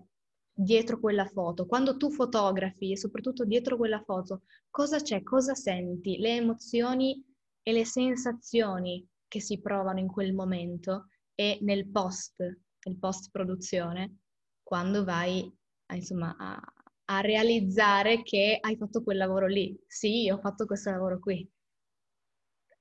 dietro 0.63 0.99
quella 0.99 1.25
foto? 1.25 1.65
Quando 1.65 1.97
tu 1.97 2.11
fotografi 2.11 2.91
e 2.91 2.97
soprattutto 2.97 3.45
dietro 3.45 3.77
quella 3.77 4.01
foto, 4.01 4.43
cosa 4.69 4.99
c'è? 4.99 5.23
Cosa 5.23 5.55
senti? 5.55 6.17
Le 6.17 6.35
emozioni 6.35 7.23
e 7.63 7.71
le 7.71 7.85
sensazioni 7.85 9.05
che 9.27 9.41
si 9.41 9.59
provano 9.59 9.99
in 9.99 10.07
quel 10.07 10.33
momento 10.33 11.07
e 11.35 11.57
nel 11.61 11.89
post, 11.89 12.41
nel 12.41 12.97
post 12.99 13.29
produzione, 13.31 14.17
quando 14.61 15.03
vai 15.03 15.51
a, 15.87 15.95
insomma, 15.95 16.35
a, 16.37 16.61
a 17.05 17.21
realizzare 17.21 18.21
che 18.23 18.57
hai 18.59 18.77
fatto 18.77 19.03
quel 19.03 19.17
lavoro 19.17 19.47
lì. 19.47 19.77
Sì, 19.87 20.29
ho 20.29 20.37
fatto 20.39 20.65
questo 20.65 20.91
lavoro 20.91 21.19
qui. 21.19 21.49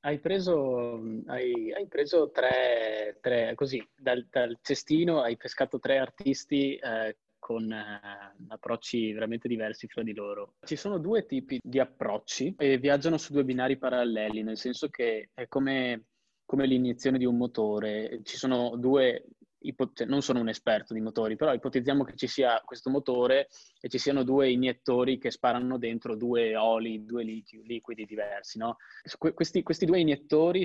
Hai 0.02 0.18
preso, 0.18 0.98
hai, 1.26 1.72
hai 1.72 1.86
preso 1.86 2.30
tre, 2.30 3.18
tre, 3.20 3.54
così, 3.54 3.86
dal, 3.94 4.26
dal, 4.30 4.58
cestino 4.62 5.20
hai 5.20 5.36
pescato 5.36 5.78
tre 5.78 5.98
artisti 5.98 6.74
eh, 6.76 7.18
con 7.50 7.72
eh, 7.72 8.00
approcci 8.46 9.12
veramente 9.12 9.48
diversi 9.48 9.88
fra 9.88 10.04
di 10.04 10.14
loro. 10.14 10.54
Ci 10.64 10.76
sono 10.76 10.98
due 10.98 11.26
tipi 11.26 11.58
di 11.60 11.80
approcci 11.80 12.54
e 12.56 12.78
viaggiano 12.78 13.18
su 13.18 13.32
due 13.32 13.42
binari 13.42 13.76
paralleli, 13.76 14.44
nel 14.44 14.56
senso 14.56 14.88
che 14.88 15.30
è 15.34 15.48
come, 15.48 16.04
come 16.44 16.66
l'iniezione 16.66 17.18
di 17.18 17.24
un 17.24 17.36
motore. 17.36 18.20
Ci 18.22 18.36
sono 18.36 18.76
due 18.76 19.24
ipo- 19.62 19.90
cioè, 19.92 20.06
non 20.06 20.22
sono 20.22 20.38
un 20.38 20.48
esperto 20.48 20.94
di 20.94 21.00
motori, 21.00 21.34
però 21.34 21.52
ipotizziamo 21.52 22.04
che 22.04 22.14
ci 22.14 22.28
sia 22.28 22.62
questo 22.64 22.88
motore 22.88 23.48
e 23.80 23.88
ci 23.88 23.98
siano 23.98 24.22
due 24.22 24.48
iniettori 24.48 25.18
che 25.18 25.32
sparano 25.32 25.76
dentro 25.76 26.14
due 26.14 26.54
oli, 26.54 27.04
due 27.04 27.24
liquidi, 27.24 27.66
liquidi 27.66 28.04
diversi. 28.04 28.58
No? 28.58 28.76
Que- 29.18 29.34
questi, 29.34 29.64
questi, 29.64 29.86
due 29.86 29.98
iniettori 29.98 30.64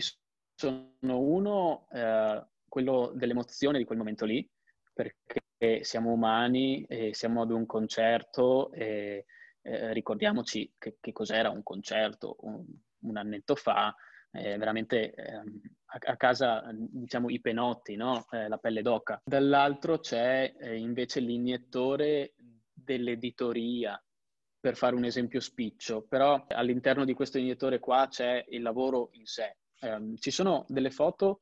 sono 0.53 0.91
uno, 1.01 1.87
eh, 1.91 2.45
quello 2.67 3.11
dell'emozione 3.15 3.79
di 3.79 3.85
quel 3.85 3.97
momento 3.97 4.25
lì, 4.25 4.47
perché 4.95 5.83
siamo 5.83 6.13
umani 6.13 6.85
e 6.85 7.13
siamo 7.13 7.41
ad 7.41 7.51
un 7.51 7.65
concerto 7.65 8.71
e 8.71 9.25
eh, 9.61 9.93
ricordiamoci 9.93 10.73
che, 10.77 10.97
che, 11.01 11.11
cos'era 11.11 11.49
un 11.49 11.63
concerto 11.63 12.37
un, 12.41 12.63
un 13.01 13.17
annetto 13.17 13.55
fa, 13.55 13.93
eh, 14.31 14.57
veramente 14.57 15.13
eh, 15.13 15.33
a, 15.33 15.99
a, 16.11 16.17
casa, 16.17 16.63
diciamo, 16.73 17.29
i 17.29 17.41
penotti, 17.41 17.95
no? 17.95 18.25
eh, 18.31 18.47
la 18.47 18.57
pelle 18.57 18.81
d'oca. 18.81 19.21
Dall'altro 19.23 19.99
c'è 19.99 20.55
eh, 20.57 20.77
invece 20.77 21.19
l'iniettore 21.19 22.33
dell'editoria, 22.71 24.01
per 24.59 24.75
fare 24.75 24.95
un 24.95 25.03
esempio 25.03 25.39
spiccio, 25.39 26.05
però 26.07 26.45
all'interno 26.49 27.05
di 27.05 27.13
questo 27.13 27.37
iniettore 27.37 27.79
qua 27.79 28.07
c'è 28.09 28.45
il 28.49 28.61
lavoro 28.61 29.09
in 29.13 29.25
sé. 29.25 29.57
Ehm, 29.81 30.15
ci 30.17 30.31
sono 30.31 30.65
delle 30.67 30.89
foto 30.89 31.41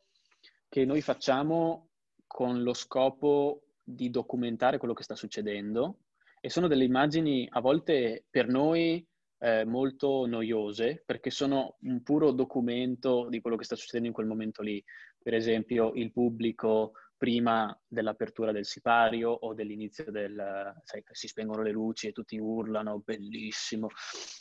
che 0.68 0.86
noi 0.86 1.02
facciamo 1.02 1.92
con 2.34 2.64
lo 2.64 2.74
scopo 2.74 3.62
di 3.84 4.10
documentare 4.10 4.80
quello 4.80 4.96
che 4.96 5.04
sta 5.04 5.14
succedendo 5.14 6.00
e 6.42 6.50
sono 6.50 6.68
delle 6.68 6.84
immagini 6.84 7.48
a 7.48 7.62
volte 7.62 8.26
per 8.28 8.48
noi 8.48 9.06
eh, 9.38 9.64
molto 9.66 10.26
noiose 10.26 11.04
perché 11.06 11.30
sono 11.30 11.78
un 11.82 12.02
puro 12.02 12.32
documento 12.32 13.28
di 13.30 13.40
quello 13.40 13.56
che 13.56 13.66
sta 13.66 13.76
succedendo 13.76 14.08
in 14.08 14.16
quel 14.16 14.26
momento 14.26 14.64
lì. 14.64 14.84
Per 15.22 15.36
esempio 15.36 15.94
il 15.94 16.12
pubblico 16.12 16.94
prima 17.24 17.74
dell'apertura 17.88 18.52
del 18.52 18.66
sipario 18.66 19.30
o 19.30 19.54
dell'inizio 19.54 20.12
del... 20.12 20.74
sai, 20.84 21.02
si 21.10 21.30
spengono 21.30 21.62
le 21.62 21.72
luci 21.72 22.08
e 22.08 22.12
tutti 22.12 22.38
urlano, 22.38 23.00
bellissimo. 23.00 23.88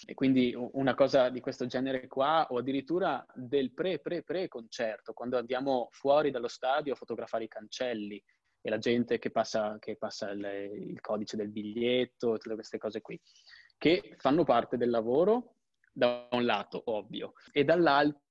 E 0.05 0.15
quindi 0.15 0.53
una 0.57 0.93
cosa 0.97 1.29
di 1.29 1.39
questo 1.39 1.67
genere 1.67 2.09
qua, 2.09 2.45
o 2.51 2.59
addirittura 2.59 3.25
del 3.37 3.73
pre-pre-pre 3.73 4.49
concerto, 4.49 5.13
quando 5.13 5.39
andiamo 5.39 5.91
fuori 5.93 6.33
dallo 6.33 6.49
stadio 6.49 6.95
a 6.95 6.97
fotografare 6.97 7.45
i 7.45 7.49
cancelli 7.49 8.21
e 8.61 8.69
la 8.69 8.79
gente 8.79 9.21
che 9.21 9.31
passa, 9.31 9.77
che 9.79 9.95
passa 9.97 10.31
il, 10.31 10.45
il 10.89 11.01
codice 11.01 11.37
del 11.37 11.53
biglietto, 11.53 12.37
tutte 12.37 12.55
queste 12.55 12.79
cose 12.79 13.01
qui 13.01 13.17
che 13.79 14.17
fanno 14.19 14.43
parte 14.43 14.77
del 14.77 14.91
lavoro 14.91 15.55
da 15.93 16.27
un 16.33 16.45
lato, 16.45 16.83
ovvio, 16.87 17.35
e 17.53 17.63
dall'altro 17.63 18.23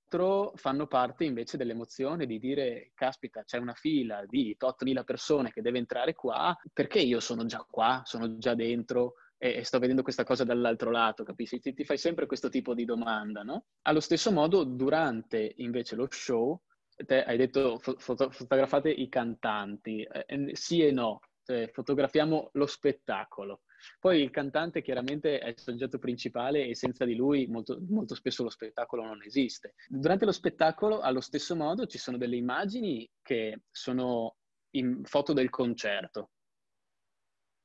fanno 0.56 0.88
parte 0.88 1.24
invece 1.24 1.58
dell'emozione 1.58 2.26
di 2.26 2.40
dire, 2.40 2.92
caspita, 2.94 3.44
c'è 3.44 3.58
una 3.58 3.74
fila 3.74 4.24
di 4.26 4.56
tot 4.58 4.84
mila 4.84 5.04
persone 5.04 5.52
che 5.52 5.62
deve 5.62 5.78
entrare 5.78 6.14
qua, 6.14 6.56
perché 6.74 7.00
io 7.00 7.20
sono 7.20 7.46
già 7.46 7.66
qua, 7.70 8.02
sono 8.06 8.38
già 8.38 8.54
dentro, 8.54 9.14
e, 9.38 9.64
sto 9.64 9.80
vedendo 9.80 10.04
questa 10.04 10.24
cosa 10.24 10.44
dall'altro 10.44 10.92
lato, 10.92 11.24
capisci? 11.24 11.60
Ti, 11.60 11.74
ti, 11.74 11.84
fai 11.84 11.98
sempre 11.98 12.28
questo 12.28 12.50
tipo 12.50 12.76
di 12.76 12.86
domanda, 12.86 13.42
no? 13.42 13.66
Allo 13.84 14.00
stesso 14.00 14.32
modo, 14.32 14.64
durante 14.64 15.54
invece 15.58 15.96
lo 15.96 16.08
show, 16.10 16.62
te 17.06 17.24
hai 17.24 17.38
detto 17.38 17.80
foto, 17.80 18.30
fotografate 18.30 18.92
i 18.92 19.10
cantanti, 19.10 20.04
eh, 20.04 20.52
sì 20.54 20.86
e 20.86 20.92
no, 20.92 21.22
cioè, 21.44 21.70
fotografiamo 21.72 22.50
lo 22.54 22.66
spettacolo. 22.68 23.62
Poi 24.00 24.22
il 24.22 24.30
cantante 24.30 24.82
chiaramente 24.82 25.40
è 25.40 25.50
il 25.50 25.60
soggetto 25.60 26.00
principale 26.00 26.66
e 26.66 26.76
senza 26.76 27.06
di 27.06 27.16
lui 27.16 27.48
molto, 27.48 27.80
molto 27.90 28.16
spesso 28.16 28.44
lo 28.44 28.50
spettacolo 28.50 29.04
non 29.04 29.22
esiste. 29.24 29.76
Durante 29.88 30.26
lo 30.26 30.32
spettacolo, 30.32 31.00
allo 31.00 31.22
stesso 31.22 31.56
modo, 31.56 31.86
ci 31.86 31.98
sono 31.98 32.18
delle 32.18 32.36
immagini 32.36 33.10
che 33.22 33.62
sono 33.70 34.36
in 34.72 35.04
foto 35.04 35.34
del 35.34 35.50
concerto 35.50 36.32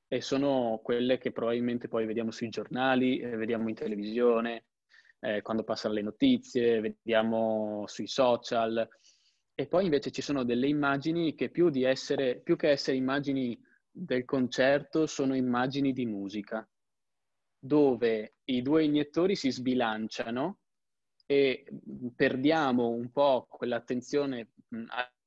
e 0.08 0.20
sono 0.20 0.80
quelle 0.82 1.18
che 1.18 1.32
probabilmente 1.32 1.88
poi 1.88 2.06
vediamo 2.06 2.30
sui 2.30 2.49
giornali, 2.49 3.18
eh, 3.18 3.37
vediamo 3.37 3.68
in 3.68 3.75
televisione, 3.75 4.66
eh, 5.20 5.42
quando 5.42 5.64
passano 5.64 5.94
le 5.94 6.02
notizie, 6.02 6.80
vediamo 6.80 7.85
sui 7.87 8.06
social. 8.06 8.88
E 9.54 9.66
poi 9.66 9.85
invece 9.85 10.11
ci 10.11 10.23
sono 10.23 10.44
delle 10.44 10.68
immagini 10.68 11.35
che 11.35 11.50
più, 11.50 11.70
essere, 11.75 12.40
più 12.40 12.56
che 12.56 12.70
essere 12.70 12.96
immagini 12.96 13.58
del 13.98 14.26
concerto 14.26 15.06
sono 15.06 15.34
immagini 15.34 15.92
di 15.92 16.04
musica, 16.04 16.68
dove 17.58 18.36
i 18.44 18.60
due 18.60 18.84
iniettori 18.84 19.34
si 19.34 19.50
sbilanciano 19.50 20.58
e 21.24 21.64
perdiamo 22.14 22.88
un 22.88 23.10
po' 23.10 23.46
quell'attenzione 23.48 24.52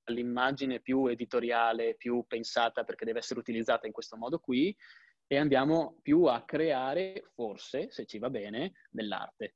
all'immagine 0.04 0.82
più 0.82 1.08
editoriale, 1.08 1.96
più 1.96 2.24
pensata 2.28 2.84
perché 2.84 3.06
deve 3.06 3.20
essere 3.20 3.40
utilizzata 3.40 3.88
in 3.88 3.94
questo 3.94 4.18
modo 4.18 4.40
qui 4.40 4.76
e 5.26 5.38
andiamo 5.38 5.98
più 6.02 6.26
a 6.26 6.44
creare, 6.46 7.24
forse, 7.34 7.90
se 7.92 8.06
ci 8.06 8.20
va 8.20 8.30
bene, 8.30 8.74
dell'arte. 8.92 9.56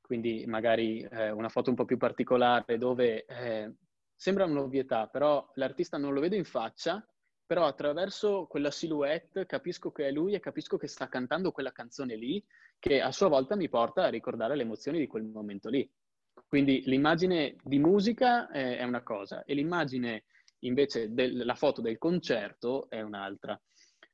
Quindi 0.00 0.44
magari 0.46 1.02
eh, 1.02 1.30
una 1.30 1.48
foto 1.50 1.70
un 1.70 1.76
po' 1.76 1.84
più 1.84 1.98
particolare 1.98 2.78
dove 2.78 3.24
eh, 3.26 3.74
sembra 4.14 4.44
un'ovvietà, 4.44 5.06
però 5.08 5.48
l'artista 5.54 5.98
non 5.98 6.14
lo 6.14 6.20
vede 6.20 6.36
in 6.36 6.44
faccia 6.44 7.04
però 7.50 7.66
attraverso 7.66 8.46
quella 8.46 8.70
silhouette 8.70 9.44
capisco 9.44 9.90
che 9.90 10.06
è 10.06 10.12
lui 10.12 10.34
e 10.34 10.38
capisco 10.38 10.76
che 10.76 10.86
sta 10.86 11.08
cantando 11.08 11.50
quella 11.50 11.72
canzone 11.72 12.14
lì, 12.14 12.40
che 12.78 13.00
a 13.00 13.10
sua 13.10 13.26
volta 13.26 13.56
mi 13.56 13.68
porta 13.68 14.04
a 14.04 14.08
ricordare 14.08 14.54
le 14.54 14.62
emozioni 14.62 15.00
di 15.00 15.08
quel 15.08 15.24
momento 15.24 15.68
lì. 15.68 15.90
Quindi 16.46 16.84
l'immagine 16.84 17.56
di 17.64 17.80
musica 17.80 18.48
è 18.50 18.84
una 18.84 19.02
cosa 19.02 19.42
e 19.42 19.54
l'immagine 19.54 20.26
invece 20.60 21.12
della 21.12 21.56
foto 21.56 21.80
del 21.80 21.98
concerto 21.98 22.88
è 22.88 23.00
un'altra. 23.00 23.60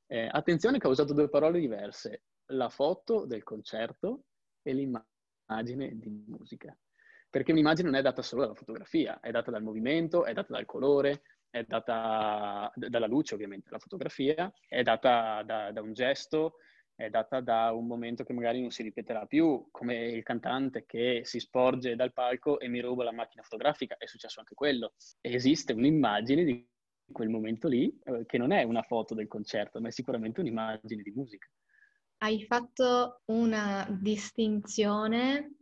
Eh, 0.06 0.30
attenzione 0.32 0.78
che 0.78 0.86
ho 0.86 0.90
usato 0.92 1.12
due 1.12 1.28
parole 1.28 1.60
diverse, 1.60 2.22
la 2.52 2.70
foto 2.70 3.26
del 3.26 3.42
concerto 3.42 4.22
e 4.62 4.72
l'immagine 4.72 5.90
di 5.92 6.24
musica. 6.26 6.74
Perché 7.28 7.52
un'immagine 7.52 7.90
non 7.90 7.98
è 7.98 8.02
data 8.02 8.22
solo 8.22 8.44
dalla 8.44 8.54
fotografia, 8.54 9.20
è 9.20 9.30
data 9.30 9.50
dal 9.50 9.62
movimento, 9.62 10.24
è 10.24 10.32
data 10.32 10.54
dal 10.54 10.64
colore, 10.64 11.20
è 11.56 11.64
data 11.64 12.70
dalla 12.74 13.06
luce 13.06 13.34
ovviamente, 13.34 13.70
la 13.70 13.78
fotografia, 13.78 14.52
è 14.68 14.82
data 14.82 15.42
da, 15.42 15.72
da, 15.72 15.80
un 15.80 15.94
gesto, 15.94 16.56
è 16.94 17.08
data 17.08 17.40
da 17.40 17.72
un 17.72 17.86
momento 17.86 18.24
che 18.24 18.32
magari 18.32 18.60
non 18.60 18.70
si 18.70 18.82
ripeterà 18.82 19.26
più, 19.26 19.68
come 19.70 20.06
il 20.06 20.22
cantante 20.22 20.84
che 20.84 21.22
si 21.24 21.40
sporge 21.40 21.96
dal 21.96 22.12
palco 22.12 22.60
e 22.60 22.68
mi 22.68 22.80
ruba 22.80 23.04
la 23.04 23.12
macchina 23.12 23.42
fotografica, 23.42 23.96
è 23.96 24.06
successo 24.06 24.40
anche 24.40 24.54
quello. 24.54 24.92
Esiste 25.20 25.72
un'immagine 25.72 26.44
di 26.44 26.68
quel 27.10 27.28
momento 27.28 27.68
lì, 27.68 27.96
eh, 28.04 28.26
che 28.26 28.36
non 28.36 28.52
è 28.52 28.62
una 28.62 28.82
foto 28.82 29.14
del 29.14 29.28
concerto, 29.28 29.80
ma 29.80 29.88
è 29.88 29.92
sicuramente 29.92 30.40
un'immagine 30.40 31.02
di 31.02 31.12
musica. 31.12 31.48
hai 32.18 32.44
fatto 32.44 33.22
una 33.26 33.86
distinzione 34.00 35.52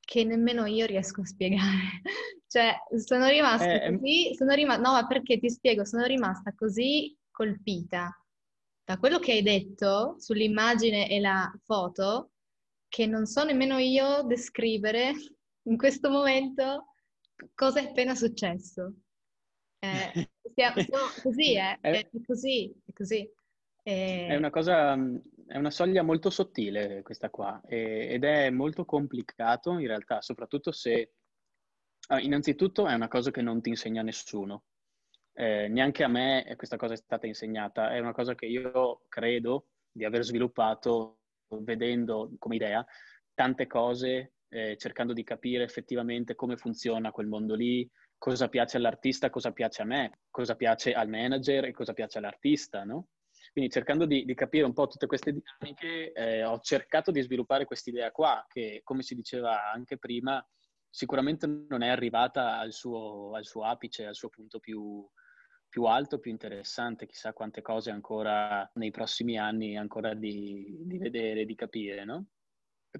che 0.00 0.24
nemmeno 0.24 0.66
io 0.66 0.86
riesco 0.86 1.20
a 1.20 1.26
spiegare. 1.26 2.02
Cioè, 2.48 2.74
sono 3.04 3.28
rimasta 3.28 3.82
eh, 3.82 3.92
così, 3.98 4.34
sono 4.34 4.54
rimasta, 4.54 4.82
no, 4.82 4.92
ma 4.92 5.06
perché 5.06 5.38
ti 5.38 5.50
spiego, 5.50 5.84
sono 5.84 6.04
rimasta 6.04 6.54
così 6.54 7.16
colpita 7.30 8.10
da 8.84 8.98
quello 8.98 9.18
che 9.18 9.32
hai 9.32 9.42
detto 9.42 10.14
sull'immagine 10.18 11.10
e 11.10 11.20
la 11.20 11.52
foto 11.64 12.30
che 12.88 13.06
non 13.06 13.26
so 13.26 13.44
nemmeno 13.44 13.78
io 13.78 14.22
descrivere 14.22 15.12
in 15.62 15.76
questo 15.76 16.08
momento 16.08 16.94
cosa 17.54 17.80
è 17.80 17.86
appena 17.86 18.14
successo. 18.14 18.94
Eh, 19.80 20.30
così, 21.22 21.56
eh? 21.56 21.78
è, 21.80 22.08
così, 22.24 22.72
è 22.84 22.92
così. 22.92 23.30
È 23.82 24.34
una 24.34 24.50
cosa, 24.50 24.94
è 25.46 25.56
una 25.56 25.70
soglia 25.70 26.02
molto 26.02 26.30
sottile 26.30 27.02
questa 27.02 27.30
qua 27.30 27.60
ed 27.66 28.24
è 28.24 28.50
molto 28.50 28.84
complicato 28.84 29.78
in 29.78 29.86
realtà, 29.86 30.20
soprattutto 30.20 30.72
se, 30.72 31.15
ah, 32.08 32.20
innanzitutto 32.20 32.86
è 32.86 32.94
una 32.94 33.08
cosa 33.08 33.30
che 33.30 33.42
non 33.42 33.60
ti 33.60 33.70
insegna 33.70 34.02
nessuno. 34.02 34.64
Eh, 35.32 35.68
neanche 35.68 36.02
a 36.02 36.08
me 36.08 36.54
questa 36.56 36.76
cosa 36.76 36.94
è 36.94 36.96
stata 36.96 37.26
insegnata, 37.26 37.92
è 37.94 37.98
una 37.98 38.12
cosa 38.12 38.34
che 38.34 38.46
io 38.46 39.04
credo 39.08 39.66
di 39.90 40.04
aver 40.04 40.24
sviluppato 40.24 41.18
vedendo 41.48 42.32
come 42.38 42.56
idea 42.56 42.84
tante 43.34 43.66
cose, 43.66 44.32
eh, 44.48 44.76
cercando 44.78 45.12
di 45.12 45.22
capire 45.22 45.64
effettivamente 45.64 46.34
come 46.34 46.56
funziona 46.56 47.10
quel 47.10 47.26
mondo 47.26 47.54
lì, 47.54 47.88
cosa 48.16 48.48
piace 48.48 48.78
all'artista, 48.78 49.30
cosa 49.30 49.52
piace 49.52 49.82
a 49.82 49.84
me, 49.84 50.20
cosa 50.30 50.56
piace 50.56 50.94
al 50.94 51.08
manager 51.08 51.66
e 51.66 51.72
cosa 51.72 51.92
piace 51.92 52.18
all'artista, 52.18 52.84
no? 52.84 53.08
Quindi 53.52 53.70
cercando 53.70 54.06
di, 54.06 54.24
di 54.24 54.34
capire 54.34 54.64
un 54.64 54.72
po' 54.72 54.86
tutte 54.86 55.06
queste 55.06 55.32
dinamiche, 55.32 56.12
eh, 56.12 56.44
ho 56.44 56.58
cercato 56.60 57.10
di 57.10 57.22
sviluppare 57.22 57.64
quest'idea 57.64 58.10
qua, 58.10 58.44
che 58.48 58.80
come 58.82 59.02
si 59.02 59.14
diceva 59.14 59.70
anche 59.70 59.98
prima, 59.98 60.44
sicuramente 60.96 61.46
non 61.46 61.82
è 61.82 61.88
arrivata 61.88 62.58
al 62.58 62.72
suo, 62.72 63.34
al 63.34 63.44
suo 63.44 63.64
apice, 63.64 64.06
al 64.06 64.14
suo 64.14 64.30
punto 64.30 64.58
più, 64.60 65.06
più 65.68 65.84
alto, 65.84 66.18
più 66.18 66.30
interessante, 66.30 67.04
chissà 67.04 67.34
quante 67.34 67.60
cose 67.60 67.90
ancora 67.90 68.66
nei 68.76 68.90
prossimi 68.90 69.38
anni 69.38 69.76
ancora 69.76 70.14
di, 70.14 70.84
di 70.86 70.96
vedere, 70.96 71.44
di 71.44 71.54
capire, 71.54 72.06
no? 72.06 72.28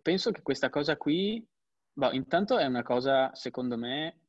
Penso 0.02 0.30
che 0.30 0.42
questa 0.42 0.68
cosa 0.68 0.98
qui, 0.98 1.42
boh, 1.90 2.12
intanto 2.12 2.58
è 2.58 2.66
una 2.66 2.82
cosa, 2.82 3.34
secondo 3.34 3.78
me, 3.78 4.20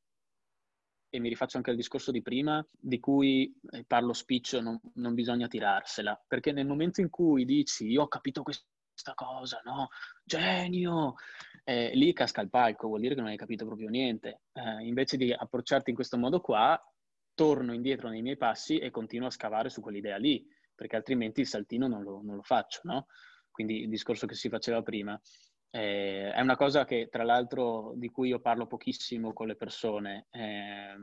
e 1.09 1.19
mi 1.19 1.27
rifaccio 1.27 1.57
anche 1.57 1.71
al 1.71 1.75
discorso 1.75 2.11
di 2.11 2.21
prima, 2.21 2.65
di 2.71 3.01
cui 3.01 3.53
eh, 3.71 3.83
parlo 3.83 4.13
spiccio, 4.13 4.61
non, 4.61 4.79
non 4.93 5.13
bisogna 5.13 5.47
tirarsela, 5.47 6.23
perché 6.25 6.53
nel 6.53 6.67
momento 6.67 7.01
in 7.01 7.09
cui 7.09 7.43
dici 7.43 7.85
io 7.85 8.03
ho 8.03 8.07
capito 8.07 8.43
questa 8.43 8.65
cosa, 9.13 9.61
no? 9.63 9.89
Genio! 10.23 11.15
Eh, 11.63 11.91
lì 11.95 12.13
casca 12.13 12.41
il 12.41 12.49
palco, 12.49 12.87
vuol 12.87 13.01
dire 13.01 13.15
che 13.15 13.21
non 13.21 13.29
hai 13.29 13.37
capito 13.37 13.65
proprio 13.65 13.89
niente. 13.89 14.41
Eh, 14.53 14.85
invece 14.85 15.17
di 15.17 15.31
approcciarti 15.31 15.89
in 15.89 15.95
questo 15.95 16.17
modo 16.17 16.39
qua, 16.39 16.81
torno 17.33 17.73
indietro 17.73 18.09
nei 18.09 18.21
miei 18.21 18.37
passi 18.37 18.77
e 18.79 18.89
continuo 18.89 19.27
a 19.27 19.31
scavare 19.31 19.69
su 19.69 19.81
quell'idea 19.81 20.17
lì, 20.17 20.45
perché 20.73 20.95
altrimenti 20.95 21.41
il 21.41 21.47
saltino 21.47 21.87
non 21.87 22.03
lo, 22.03 22.21
non 22.23 22.35
lo 22.35 22.41
faccio, 22.41 22.81
no? 22.83 23.07
Quindi 23.51 23.81
il 23.81 23.89
discorso 23.89 24.25
che 24.25 24.35
si 24.35 24.49
faceva 24.49 24.81
prima. 24.81 25.19
Eh, 25.69 26.31
è 26.31 26.41
una 26.41 26.55
cosa 26.55 26.85
che, 26.85 27.09
tra 27.11 27.23
l'altro, 27.23 27.93
di 27.95 28.09
cui 28.09 28.29
io 28.29 28.39
parlo 28.39 28.65
pochissimo 28.65 29.33
con 29.33 29.47
le 29.47 29.55
persone. 29.55 30.27
Eh, 30.31 30.95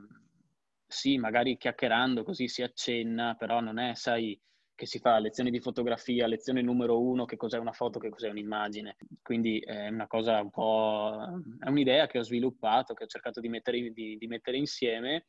sì, 0.87 1.19
magari 1.19 1.57
chiacchierando 1.57 2.25
così 2.25 2.49
si 2.49 2.63
accenna, 2.63 3.35
però 3.35 3.61
non 3.61 3.79
è, 3.79 3.95
sai, 3.95 4.41
che 4.75 4.87
si 4.87 4.99
fa 4.99 5.19
lezioni 5.19 5.51
di 5.51 5.61
fotografia, 5.61 6.27
lezione 6.27 6.61
numero 6.61 7.01
uno, 7.01 7.25
che 7.25 7.37
cos'è 7.37 7.59
una 7.59 7.73
foto, 7.73 7.99
che 7.99 8.09
cos'è 8.09 8.29
un'immagine. 8.29 8.97
Quindi 9.23 9.61
è 9.61 9.89
una 9.89 10.07
cosa 10.07 10.41
un 10.41 10.51
po'... 10.51 11.41
è 11.61 11.69
un'idea 11.69 12.07
che 12.07 12.19
ho 12.19 12.23
sviluppato, 12.23 12.95
che 12.95 13.05
ho 13.05 13.09
cercato 13.09 13.41
di 13.41 13.49
mettere, 13.49 13.93
di, 13.93 14.17
di 14.17 14.27
mettere 14.27 14.57
insieme 14.57 15.27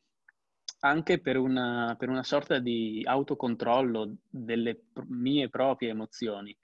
anche 0.80 1.20
per 1.20 1.36
una, 1.36 1.94
per 1.98 2.08
una 2.08 2.22
sorta 2.22 2.58
di 2.58 3.02
autocontrollo 3.04 4.16
delle 4.28 4.86
mie 5.06 5.48
proprie 5.48 5.90
emozioni. 5.90 6.56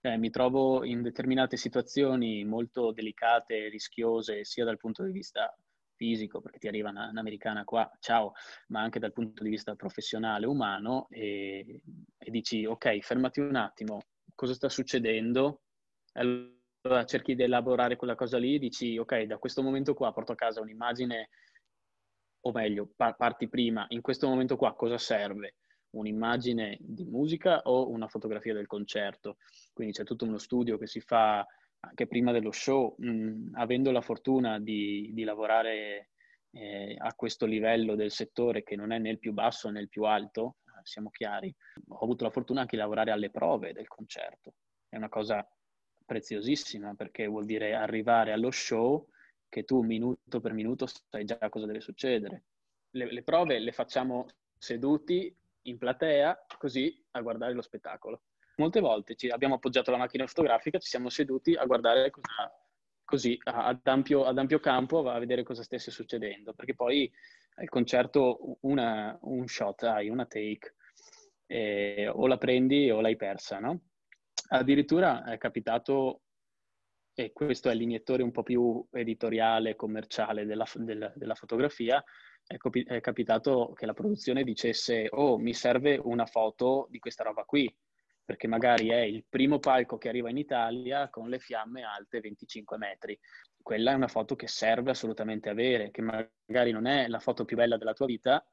Eh, 0.00 0.18
mi 0.18 0.30
trovo 0.30 0.84
in 0.84 1.02
determinate 1.02 1.56
situazioni 1.56 2.44
molto 2.44 2.92
delicate, 2.92 3.68
rischiose, 3.68 4.44
sia 4.44 4.64
dal 4.64 4.76
punto 4.76 5.02
di 5.02 5.12
vista 5.12 5.56
fisico, 5.94 6.40
perché 6.40 6.58
ti 6.58 6.68
arriva 6.68 6.90
una, 6.90 7.08
un'americana 7.08 7.64
qua, 7.64 7.90
ciao, 8.00 8.32
ma 8.68 8.80
anche 8.80 8.98
dal 8.98 9.12
punto 9.12 9.42
di 9.42 9.50
vista 9.50 9.74
professionale, 9.74 10.46
umano, 10.46 11.06
e, 11.10 11.80
e 12.18 12.30
dici, 12.30 12.64
ok, 12.64 12.98
fermati 13.00 13.40
un 13.40 13.56
attimo, 13.56 14.02
cosa 14.34 14.54
sta 14.54 14.68
succedendo? 14.68 15.62
Allora 16.14 17.04
cerchi 17.04 17.34
di 17.34 17.42
elaborare 17.42 17.96
quella 17.96 18.14
cosa 18.14 18.38
lì, 18.38 18.58
dici, 18.58 18.98
ok, 18.98 19.22
da 19.22 19.38
questo 19.38 19.62
momento 19.62 19.94
qua 19.94 20.12
porto 20.12 20.32
a 20.32 20.36
casa 20.36 20.60
un'immagine 20.60 21.28
o 22.46 22.52
meglio, 22.52 22.90
parti 22.94 23.48
prima, 23.48 23.86
in 23.88 24.02
questo 24.02 24.28
momento 24.28 24.56
qua 24.56 24.74
cosa 24.74 24.98
serve? 24.98 25.54
Un'immagine 25.94 26.76
di 26.80 27.04
musica 27.04 27.62
o 27.62 27.88
una 27.88 28.08
fotografia 28.08 28.52
del 28.52 28.66
concerto? 28.66 29.38
Quindi 29.72 29.94
c'è 29.94 30.04
tutto 30.04 30.26
uno 30.26 30.38
studio 30.38 30.76
che 30.76 30.86
si 30.86 31.00
fa 31.00 31.46
anche 31.86 32.06
prima 32.06 32.32
dello 32.32 32.52
show, 32.52 32.94
mh, 32.98 33.50
avendo 33.54 33.90
la 33.90 34.00
fortuna 34.00 34.58
di, 34.58 35.10
di 35.12 35.24
lavorare 35.24 36.10
eh, 36.50 36.96
a 36.98 37.14
questo 37.14 37.46
livello 37.46 37.94
del 37.94 38.10
settore 38.10 38.62
che 38.62 38.76
non 38.76 38.92
è 38.92 38.98
né 38.98 39.10
il 39.10 39.18
più 39.18 39.32
basso 39.32 39.70
né 39.70 39.80
il 39.80 39.88
più 39.88 40.04
alto, 40.04 40.56
eh, 40.66 40.80
siamo 40.82 41.10
chiari, 41.10 41.54
ho 41.88 41.98
avuto 41.98 42.24
la 42.24 42.30
fortuna 42.30 42.60
anche 42.60 42.76
di 42.76 42.82
lavorare 42.82 43.10
alle 43.10 43.30
prove 43.30 43.72
del 43.72 43.88
concerto. 43.88 44.54
È 44.88 44.96
una 44.96 45.08
cosa 45.08 45.46
preziosissima 46.04 46.94
perché 46.94 47.26
vuol 47.26 47.46
dire 47.46 47.74
arrivare 47.74 48.32
allo 48.32 48.50
show 48.50 49.08
che 49.48 49.64
tu 49.64 49.82
minuto 49.82 50.40
per 50.40 50.52
minuto 50.52 50.86
sai 50.86 51.24
già 51.24 51.48
cosa 51.48 51.66
deve 51.66 51.80
succedere. 51.80 52.44
Le, 52.90 53.12
le 53.12 53.22
prove 53.22 53.58
le 53.58 53.72
facciamo 53.72 54.26
seduti 54.56 55.34
in 55.62 55.78
platea, 55.78 56.44
così 56.58 57.04
a 57.12 57.20
guardare 57.20 57.54
lo 57.54 57.62
spettacolo. 57.62 58.22
Molte 58.56 58.80
volte 58.80 59.16
ci 59.16 59.28
abbiamo 59.28 59.54
appoggiato 59.54 59.90
la 59.90 59.96
macchina 59.96 60.26
fotografica, 60.26 60.78
ci 60.78 60.88
siamo 60.88 61.08
seduti 61.08 61.54
a 61.54 61.64
guardare 61.64 62.10
cosa, 62.10 62.52
così 63.04 63.38
ad 63.42 63.80
ampio, 63.84 64.24
ad 64.24 64.38
ampio, 64.38 64.60
campo 64.60 65.08
a 65.08 65.18
vedere 65.18 65.42
cosa 65.42 65.62
stesse 65.62 65.90
succedendo, 65.90 66.52
perché 66.54 66.74
poi 66.74 67.10
al 67.56 67.68
concerto 67.68 68.58
una, 68.60 69.16
un 69.22 69.46
shot 69.46 69.82
hai, 69.84 70.08
una 70.08 70.26
take, 70.26 70.74
eh, 71.46 72.08
o 72.08 72.26
la 72.26 72.38
prendi 72.38 72.90
o 72.90 73.00
l'hai 73.00 73.16
persa, 73.16 73.58
no? 73.58 73.80
Addirittura 74.48 75.24
è 75.24 75.38
capitato 75.38 76.20
e 77.14 77.32
questo 77.32 77.70
è 77.70 77.74
l'iniettore 77.74 78.22
un 78.22 78.32
po' 78.32 78.42
più 78.42 78.84
editoriale, 78.92 79.76
commerciale 79.76 80.44
della, 80.44 80.66
della, 80.74 81.12
della 81.14 81.34
fotografia, 81.34 82.02
è, 82.46 82.56
copi- 82.56 82.84
è, 82.84 83.00
capitato 83.00 83.72
che 83.74 83.86
la 83.86 83.94
produzione 83.94 84.42
dicesse 84.42 85.06
oh 85.10 85.38
mi 85.38 85.54
serve 85.54 85.96
una 85.96 86.26
foto 86.26 86.88
di 86.90 86.98
questa 86.98 87.22
roba 87.22 87.44
qui, 87.44 87.72
perché 88.24 88.46
magari 88.46 88.88
è 88.88 89.00
il 89.00 89.24
primo 89.28 89.58
palco 89.58 89.98
che 89.98 90.08
arriva 90.08 90.30
in 90.30 90.38
Italia 90.38 91.10
con 91.10 91.28
le 91.28 91.38
fiamme 91.38 91.82
alte 91.82 92.20
25 92.20 92.76
metri. 92.78 93.18
Quella 93.60 93.92
è 93.92 93.94
una 93.94 94.08
foto 94.08 94.34
che 94.34 94.48
serve 94.48 94.90
assolutamente 94.90 95.48
avere, 95.48 95.90
che 95.90 96.02
magari 96.02 96.70
non 96.70 96.86
è 96.86 97.08
la 97.08 97.20
foto 97.20 97.44
più 97.44 97.56
bella 97.56 97.76
della 97.76 97.92
tua 97.92 98.06
vita, 98.06 98.46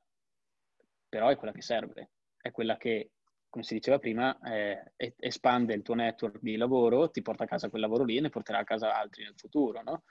però 1.08 1.30
è 1.30 1.36
quella 1.36 1.54
che 1.54 1.62
serve, 1.62 2.12
è 2.38 2.52
quella 2.52 2.78
che 2.78 3.12
come 3.52 3.66
si 3.66 3.74
diceva 3.74 4.00
prima, 4.00 4.40
eh, 4.40 4.94
espande 4.96 5.74
il 5.74 5.82
tuo 5.82 5.94
network 5.94 6.40
di 6.40 6.56
lavoro, 6.56 7.12
ti 7.12 7.22
porta 7.22 7.44
a 7.44 7.48
casa 7.48 7.70
quel 7.70 7.82
lavoro 7.82 8.06
lì 8.06 8.16
e 8.16 8.22
ne 8.22 8.30
porterà 8.30 8.60
a 8.60 8.64
casa 8.64 8.98
altri 8.98 9.24
nel 9.24 9.36
futuro, 9.36 9.82
no? 9.84 10.04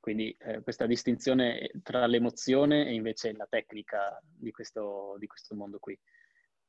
Quindi 0.00 0.34
eh, 0.38 0.62
questa 0.62 0.86
distinzione 0.86 1.70
tra 1.82 2.06
l'emozione 2.06 2.86
e 2.86 2.94
invece 2.94 3.34
la 3.34 3.46
tecnica 3.46 4.18
di 4.22 4.50
questo, 4.50 5.16
di 5.18 5.26
questo 5.26 5.54
mondo 5.54 5.78
qui. 5.78 5.98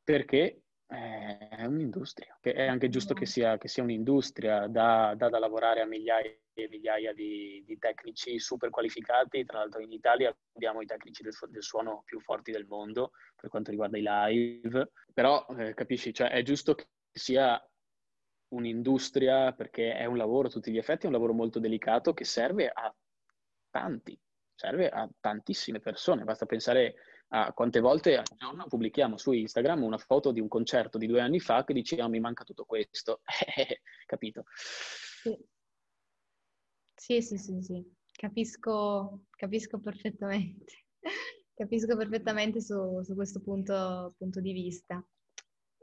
Perché 0.03 0.63
è 0.87 1.65
un'industria, 1.65 2.37
è 2.41 2.67
anche 2.67 2.89
giusto 2.89 3.13
che 3.13 3.25
sia, 3.25 3.57
che 3.57 3.67
sia 3.67 3.81
un'industria, 3.81 4.67
da, 4.67 5.13
da, 5.15 5.29
da, 5.29 5.39
lavorare 5.39 5.81
a 5.81 5.85
migliaia 5.85 6.31
e 6.53 6.67
migliaia 6.69 7.11
di, 7.11 7.63
di, 7.65 7.77
tecnici 7.79 8.37
super 8.39 8.69
qualificati, 8.69 9.43
tra 9.45 9.59
l'altro 9.59 9.81
in 9.81 9.91
Italia 9.91 10.35
abbiamo 10.53 10.81
i 10.81 10.85
tecnici 10.85 11.23
del, 11.23 11.33
del, 11.49 11.63
suono 11.63 12.03
più 12.05 12.19
forti 12.19 12.51
del 12.51 12.65
mondo 12.67 13.11
per 13.35 13.49
quanto 13.49 13.71
riguarda 13.71 13.97
i 13.97 14.03
live, 14.05 14.91
però 15.11 15.45
eh, 15.57 15.73
capisci, 15.73 16.13
cioè, 16.13 16.29
è 16.29 16.43
giusto 16.43 16.75
che 16.75 16.87
sia 17.11 17.59
un'industria 18.49 19.53
perché 19.53 19.95
è 19.95 20.05
un 20.05 20.17
lavoro 20.17 20.47
a 20.47 20.51
tutti 20.51 20.71
gli 20.71 20.77
effetti, 20.77 21.05
è 21.05 21.07
un 21.07 21.13
lavoro 21.13 21.33
molto 21.33 21.59
delicato 21.59 22.13
che 22.13 22.25
serve 22.25 22.69
a 22.71 22.93
tanti, 23.71 24.17
serve 24.53 24.89
a 24.89 25.09
tantissime 25.19 25.79
persone, 25.79 26.23
basta 26.23 26.45
pensare 26.45 26.95
a 27.29 27.53
quante 27.53 27.79
volte 27.79 28.17
al 28.17 28.25
giorno 28.37 28.67
pubblichiamo 28.67 29.17
su 29.17 29.31
Instagram 29.31 29.83
una 29.83 29.97
foto 29.97 30.31
di 30.31 30.39
un 30.39 30.47
concerto 30.47 30.97
di 30.97 31.07
due 31.07 31.21
anni 31.21 31.39
fa 31.39 31.63
che 31.63 32.01
oh, 32.01 32.09
mi 32.09 32.19
manca 32.19 32.43
tutto 32.43 32.65
questo, 32.65 33.21
capito? 34.05 34.43
Sì. 34.55 35.37
sì, 36.95 37.21
sì, 37.21 37.37
sì, 37.37 37.61
sì, 37.61 37.95
Capisco, 38.11 39.25
capisco 39.31 39.79
perfettamente, 39.79 40.85
capisco 41.53 41.97
perfettamente 41.97 42.61
su, 42.61 43.01
su 43.03 43.13
questo 43.13 43.41
punto, 43.41 44.13
punto, 44.17 44.39
di 44.39 44.53
vista. 44.53 45.05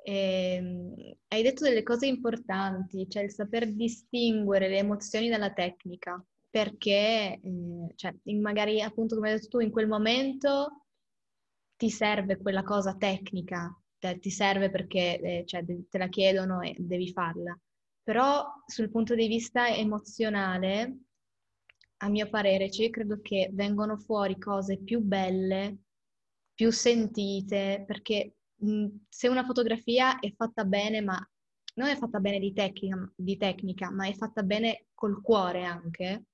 E, 0.02 0.55
ehm, 0.55 0.94
hai 1.28 1.42
detto 1.42 1.64
delle 1.64 1.83
cose 1.83 2.07
importanti, 2.07 3.09
cioè 3.09 3.24
il 3.24 3.33
saper 3.33 3.70
distinguere 3.72 4.68
le 4.68 4.78
emozioni 4.78 5.28
dalla 5.28 5.52
tecnica, 5.52 6.24
perché 6.48 7.38
eh, 7.42 7.92
cioè, 7.96 8.14
magari 8.40 8.81
appunto 8.81 9.14
come 9.16 9.31
hai 9.31 9.35
detto 9.37 9.48
tu 9.48 9.59
in 9.61 9.70
quel 9.70 9.88
momento 9.88 10.82
ti 11.83 11.90
serve 11.90 12.37
quella 12.37 12.62
cosa 12.62 12.95
tecnica, 12.95 13.77
te, 13.99 14.21
ti 14.21 14.31
serve 14.31 14.71
perché 14.71 15.18
eh, 15.18 15.45
cioè, 15.45 15.64
te 15.64 15.99
la 15.99 16.07
chiedono 16.07 16.61
e 16.61 16.77
devi 16.79 17.11
farla, 17.11 17.59
però 18.05 18.47
sul 18.64 18.88
punto 18.88 19.16
di 19.16 19.27
vista 19.27 19.66
emozionale, 19.66 20.99
a 21.97 22.09
mio 22.09 22.29
parere, 22.29 22.71
cioè, 22.71 22.85
io 22.85 22.92
credo 22.92 23.21
che 23.21 23.51
vengono 23.53 23.97
fuori 23.97 24.38
cose 24.38 24.79
più 24.79 25.01
belle, 25.01 25.79
più 26.55 26.71
sentite, 26.71 27.83
perché 27.85 28.37
se 29.09 29.27
una 29.27 29.45
fotografia 29.45 30.21
è 30.21 30.33
fatta 30.37 30.64
bene, 30.64 31.01
ma 31.01 31.18
non 31.75 31.88
è 31.88 31.97
fatta 31.97 32.21
bene 32.21 32.38
di 32.38 32.53
tecnica, 32.53 33.12
di 33.16 33.37
tecnica, 33.37 33.90
ma 33.90 34.07
è 34.07 34.14
fatta 34.14 34.45
bene 34.45 34.87
col 34.95 35.21
cuore 35.21 35.64
anche, 35.64 36.27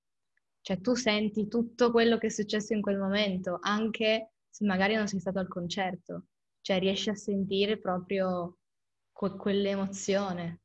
cioè 0.61 0.79
tu 0.79 0.95
senti 0.95 1.49
tutto 1.49 1.91
quello 1.91 2.19
che 2.19 2.27
è 2.27 2.31
successo 2.31 2.75
in 2.75 2.83
quel 2.83 2.99
momento, 2.99 3.57
anche 3.63 4.33
magari 4.61 4.95
non 4.95 5.07
sei 5.07 5.21
stato 5.21 5.39
al 5.39 5.49
concerto, 5.49 6.27
cioè 6.61 6.79
riesci 6.79 7.11
a 7.11 7.15
sentire 7.15 7.79
proprio 7.79 8.59
que- 9.13 9.37
quell'emozione. 9.37 10.61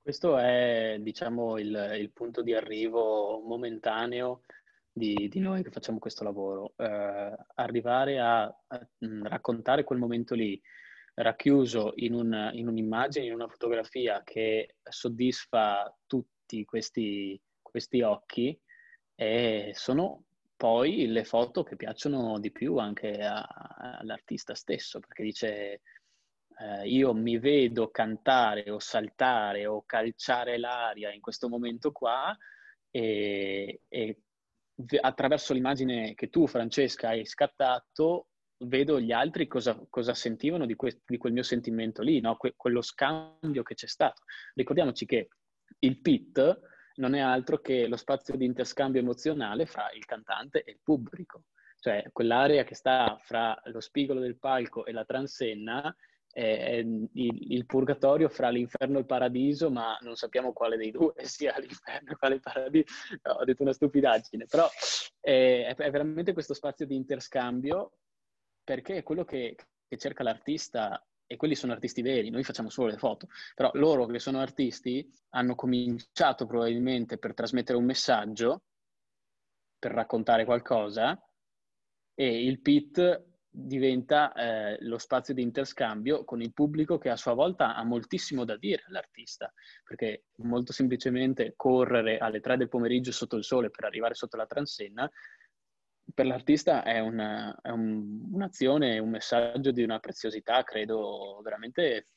Questo 0.00 0.36
è, 0.36 0.98
diciamo, 1.00 1.58
il, 1.58 1.96
il 1.98 2.12
punto 2.12 2.42
di 2.42 2.54
arrivo 2.54 3.40
momentaneo 3.40 4.42
di, 4.92 5.28
di, 5.28 5.40
noi 5.40 5.62
che 5.62 5.70
facciamo 5.70 5.98
questo 5.98 6.24
lavoro, 6.24 6.74
eh, 6.76 7.34
arrivare 7.54 8.20
a, 8.20 8.42
a, 8.42 8.88
mm, 9.04 9.24
raccontare 9.24 9.82
quel 9.82 9.98
momento 9.98 10.34
lì 10.34 10.60
racchiuso 11.14 11.92
in, 11.96 12.14
un, 12.14 12.50
in, 12.54 12.68
un'immagine, 12.68 13.26
in 13.26 13.32
una 13.32 13.48
fotografia 13.48 14.22
che 14.22 14.76
soddisfa 14.82 15.92
tutti 16.06 16.64
questi, 16.64 17.40
questi 17.60 18.02
occhi 18.02 18.58
e 19.14 19.72
sono 19.74 20.24
poi 20.56 21.06
le 21.06 21.24
foto 21.24 21.62
che 21.62 21.76
piacciono 21.76 22.38
di 22.38 22.50
più 22.50 22.76
anche 22.76 23.22
a, 23.22 23.42
all'artista 24.00 24.54
stesso, 24.54 25.00
perché 25.00 25.22
dice 25.22 25.80
eh, 26.58 26.88
io 26.88 27.12
mi 27.12 27.38
vedo 27.38 27.90
cantare 27.90 28.70
o 28.70 28.78
saltare 28.78 29.66
o 29.66 29.82
calciare 29.84 30.58
l'aria 30.58 31.12
in 31.12 31.20
questo 31.20 31.48
momento 31.48 31.90
qua 31.92 32.36
e, 32.90 33.80
e 33.88 34.18
attraverso 35.00 35.52
l'immagine 35.52 36.14
che 36.14 36.30
tu, 36.30 36.46
Francesca, 36.46 37.08
hai 37.08 37.24
scattato, 37.26 38.28
vedo 38.66 39.00
gli 39.00 39.12
altri 39.12 39.46
cosa, 39.46 39.80
cosa 39.88 40.14
sentivano 40.14 40.66
di, 40.66 40.74
que- 40.74 41.02
di, 41.04 41.16
quel 41.16 41.32
mio 41.32 41.42
sentimento 41.42 42.02
lì, 42.02 42.20
no? 42.20 42.36
que- 42.36 42.54
quello 42.56 42.82
scambio 42.82 43.62
che 43.62 43.74
c'è 43.74 43.86
stato. 43.86 44.22
Ricordiamoci 44.54 45.06
che 45.06 45.28
il 45.80 46.00
pit 46.00 46.60
non 46.96 47.14
è 47.14 47.20
altro 47.20 47.58
che 47.58 47.86
lo 47.86 47.96
spazio 47.96 48.36
di 48.36 48.44
interscambio 48.44 49.00
emozionale 49.00 49.66
fra 49.66 49.90
il 49.92 50.04
cantante 50.04 50.62
e 50.62 50.72
il 50.72 50.80
pubblico, 50.82 51.44
cioè 51.80 52.04
quell'area 52.12 52.64
che 52.64 52.74
sta 52.74 53.16
fra 53.20 53.60
lo 53.66 53.80
spigolo 53.80 54.20
del 54.20 54.38
palco 54.38 54.84
e 54.86 54.92
la 54.92 55.04
transenna 55.04 55.94
è 56.34 56.82
il, 56.82 57.08
il, 57.12 57.64
purgatorio 57.64 58.28
fra 58.28 58.48
l'inferno 58.48 58.96
e 58.96 59.00
il 59.00 59.06
paradiso, 59.06 59.70
ma 59.70 59.96
non 60.00 60.16
sappiamo 60.16 60.52
quale 60.52 60.76
dei 60.76 60.90
due 60.90 61.12
sia 61.22 61.56
l'inferno 61.58 62.10
e 62.10 62.16
quale 62.16 62.34
il 62.34 62.40
paradiso. 62.40 62.86
No, 63.22 63.32
ho 63.34 63.44
detto 63.44 63.62
una 63.62 63.72
stupidaggine, 63.72 64.46
però 64.46 64.68
è, 65.20 65.72
è, 65.76 65.90
veramente 65.90 66.32
questo 66.32 66.52
spazio 66.52 66.86
di 66.86 66.96
interscambio 66.96 67.98
perché 68.64 68.96
è 68.96 69.02
quello 69.04 69.24
che, 69.24 69.56
che 69.86 69.96
cerca 69.96 70.24
l'artista 70.24 71.00
e 71.26 71.36
quelli 71.36 71.54
sono 71.54 71.72
artisti 71.72 72.02
veri, 72.02 72.30
noi 72.30 72.44
facciamo 72.44 72.70
solo 72.70 72.88
le 72.88 72.98
foto, 72.98 73.28
però 73.54 73.70
loro 73.74 74.06
che 74.06 74.18
sono 74.18 74.40
artisti 74.40 75.08
hanno 75.30 75.54
cominciato 75.54 76.46
probabilmente 76.46 77.18
per 77.18 77.34
trasmettere 77.34 77.78
un 77.78 77.84
messaggio, 77.84 78.62
per 79.78 79.92
raccontare 79.92 80.44
qualcosa 80.44 81.20
e 82.14 82.44
il 82.44 82.60
pit 82.60 83.32
diventa 83.56 84.32
eh, 84.32 84.78
lo 84.80 84.98
spazio 84.98 85.32
di 85.32 85.42
interscambio 85.42 86.24
con 86.24 86.42
il 86.42 86.52
pubblico 86.52 86.98
che 86.98 87.08
a 87.08 87.16
sua 87.16 87.34
volta 87.34 87.76
ha 87.76 87.84
moltissimo 87.84 88.44
da 88.44 88.56
dire 88.56 88.82
all'artista, 88.88 89.52
perché 89.84 90.24
molto 90.38 90.72
semplicemente 90.72 91.54
correre 91.54 92.18
alle 92.18 92.40
tre 92.40 92.56
del 92.56 92.68
pomeriggio 92.68 93.12
sotto 93.12 93.36
il 93.36 93.44
sole 93.44 93.70
per 93.70 93.84
arrivare 93.84 94.14
sotto 94.14 94.36
la 94.36 94.46
transenna, 94.46 95.08
per 96.12 96.26
l'artista 96.26 96.82
è, 96.82 96.98
una, 97.00 97.56
è 97.62 97.70
un, 97.70 98.28
un'azione, 98.32 98.98
un 98.98 99.10
messaggio 99.10 99.70
di 99.70 99.82
una 99.82 99.98
preziosità, 99.98 100.62
credo, 100.62 101.40
veramente 101.42 102.08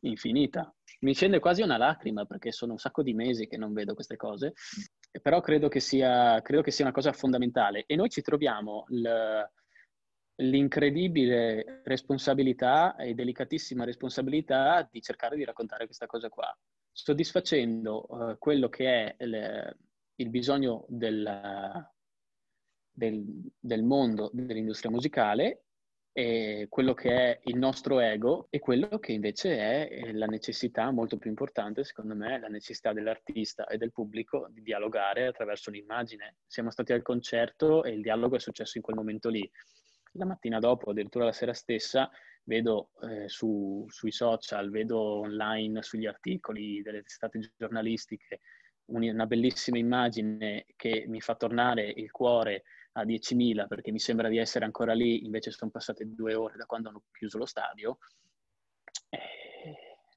infinita. 0.00 0.74
Mi 1.00 1.14
scende 1.14 1.38
quasi 1.38 1.62
una 1.62 1.76
lacrima 1.76 2.24
perché 2.24 2.52
sono 2.52 2.72
un 2.72 2.78
sacco 2.78 3.02
di 3.02 3.14
mesi 3.14 3.46
che 3.46 3.56
non 3.56 3.72
vedo 3.72 3.94
queste 3.94 4.16
cose, 4.16 4.54
però 5.22 5.40
credo 5.40 5.68
che 5.68 5.80
sia, 5.80 6.40
credo 6.42 6.62
che 6.62 6.70
sia 6.70 6.84
una 6.84 6.94
cosa 6.94 7.12
fondamentale 7.12 7.84
e 7.86 7.96
noi 7.96 8.08
ci 8.08 8.22
troviamo... 8.22 8.84
Il, 8.88 9.50
l'incredibile 10.40 11.80
responsabilità 11.84 12.94
e 12.96 13.14
delicatissima 13.14 13.84
responsabilità 13.84 14.88
di 14.90 15.00
cercare 15.00 15.36
di 15.36 15.44
raccontare 15.44 15.86
questa 15.86 16.06
cosa 16.06 16.28
qua, 16.28 16.56
soddisfacendo 16.92 18.06
uh, 18.08 18.38
quello 18.38 18.68
che 18.68 18.86
è 18.86 19.24
il, 19.24 19.76
il 20.16 20.30
bisogno 20.30 20.84
del, 20.88 21.24
del, 22.98 23.24
del, 23.58 23.82
mondo 23.84 24.30
dell'industria 24.32 24.90
musicale 24.90 25.62
quello 26.68 26.94
che 26.94 27.10
è 27.10 27.40
il 27.44 27.58
nostro 27.58 28.00
ego 28.00 28.48
e 28.50 28.58
quello 28.58 28.98
che 28.98 29.12
invece 29.12 29.56
è 29.56 30.10
la 30.12 30.26
necessità 30.26 30.90
molto 30.90 31.16
più 31.16 31.30
importante, 31.30 31.84
secondo 31.84 32.16
me, 32.16 32.40
la 32.40 32.48
necessità 32.48 32.92
dell'artista 32.92 33.68
e 33.68 33.76
del 33.76 33.92
pubblico 33.92 34.48
di 34.50 34.62
dialogare 34.62 35.26
attraverso 35.26 35.70
l'immagine. 35.70 36.38
Siamo 36.44 36.72
stati 36.72 36.92
al 36.92 37.02
concerto 37.02 37.84
e 37.84 37.92
il 37.92 38.02
dialogo 38.02 38.34
è 38.34 38.40
successo 38.40 38.78
in 38.78 38.82
quel 38.82 38.96
momento 38.96 39.28
lì 39.28 39.48
la 40.12 40.24
mattina 40.24 40.58
dopo, 40.58 40.90
addirittura 40.90 41.26
la 41.26 41.32
sera 41.32 41.52
stessa, 41.52 42.10
vedo 42.42 42.90
eh, 43.02 43.28
su, 43.28 43.84
sui 43.88 44.10
social, 44.10 44.70
vedo 44.70 44.98
online 44.98 45.82
sugli 45.82 46.06
articoli 46.06 46.82
delle 46.82 47.02
testate 47.02 47.52
giornalistiche 47.56 48.40
una 48.88 49.26
bellissima 49.26 49.76
immagine 49.76 50.64
che 50.76 51.04
mi 51.08 51.20
fa 51.20 51.34
tornare 51.34 51.92
il 51.94 52.10
cuore 52.10 52.64
a 53.00 53.04
10.000 53.04 53.66
perché 53.66 53.90
mi 53.90 53.98
sembra 53.98 54.28
di 54.28 54.38
essere 54.38 54.64
ancora 54.64 54.92
lì, 54.92 55.24
invece 55.24 55.50
sono 55.50 55.70
passate 55.70 56.04
due 56.14 56.34
ore 56.34 56.56
da 56.56 56.66
quando 56.66 56.88
hanno 56.88 57.02
chiuso 57.12 57.38
lo 57.38 57.46
stadio. 57.46 57.98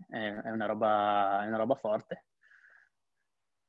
È 0.10 0.50
una 0.50 0.65
roba, 0.65 1.44
è 1.44 1.48
una 1.48 1.58
roba 1.58 1.76
forte. 1.76 2.26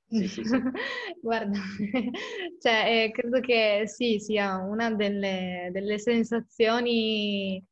Sì, 0.09 0.29
sì, 0.29 0.45
sì. 0.45 0.61
Guarda, 1.23 1.59
cioè, 2.61 3.05
eh, 3.05 3.11
credo 3.13 3.41
che 3.41 3.85
sì, 3.87 4.19
sia 4.19 4.59
una 4.59 4.91
delle, 4.91 5.71
delle 5.73 5.99
sensazioni 5.99 7.65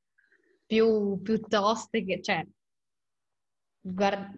più, 0.64 1.20
più, 1.20 1.40
toste 1.40 2.04
che, 2.04 2.22
cioè, 2.22 2.46
guarda, 3.80 4.32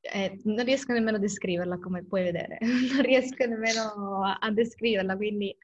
eh, 0.00 0.40
non 0.44 0.64
riesco 0.64 0.92
nemmeno 0.92 1.18
a 1.18 1.20
descriverla 1.20 1.78
come 1.78 2.02
puoi 2.04 2.24
vedere, 2.24 2.58
non 2.92 3.02
riesco 3.02 3.46
nemmeno 3.46 4.24
a, 4.24 4.38
a 4.40 4.50
descriverla, 4.50 5.16
quindi, 5.16 5.56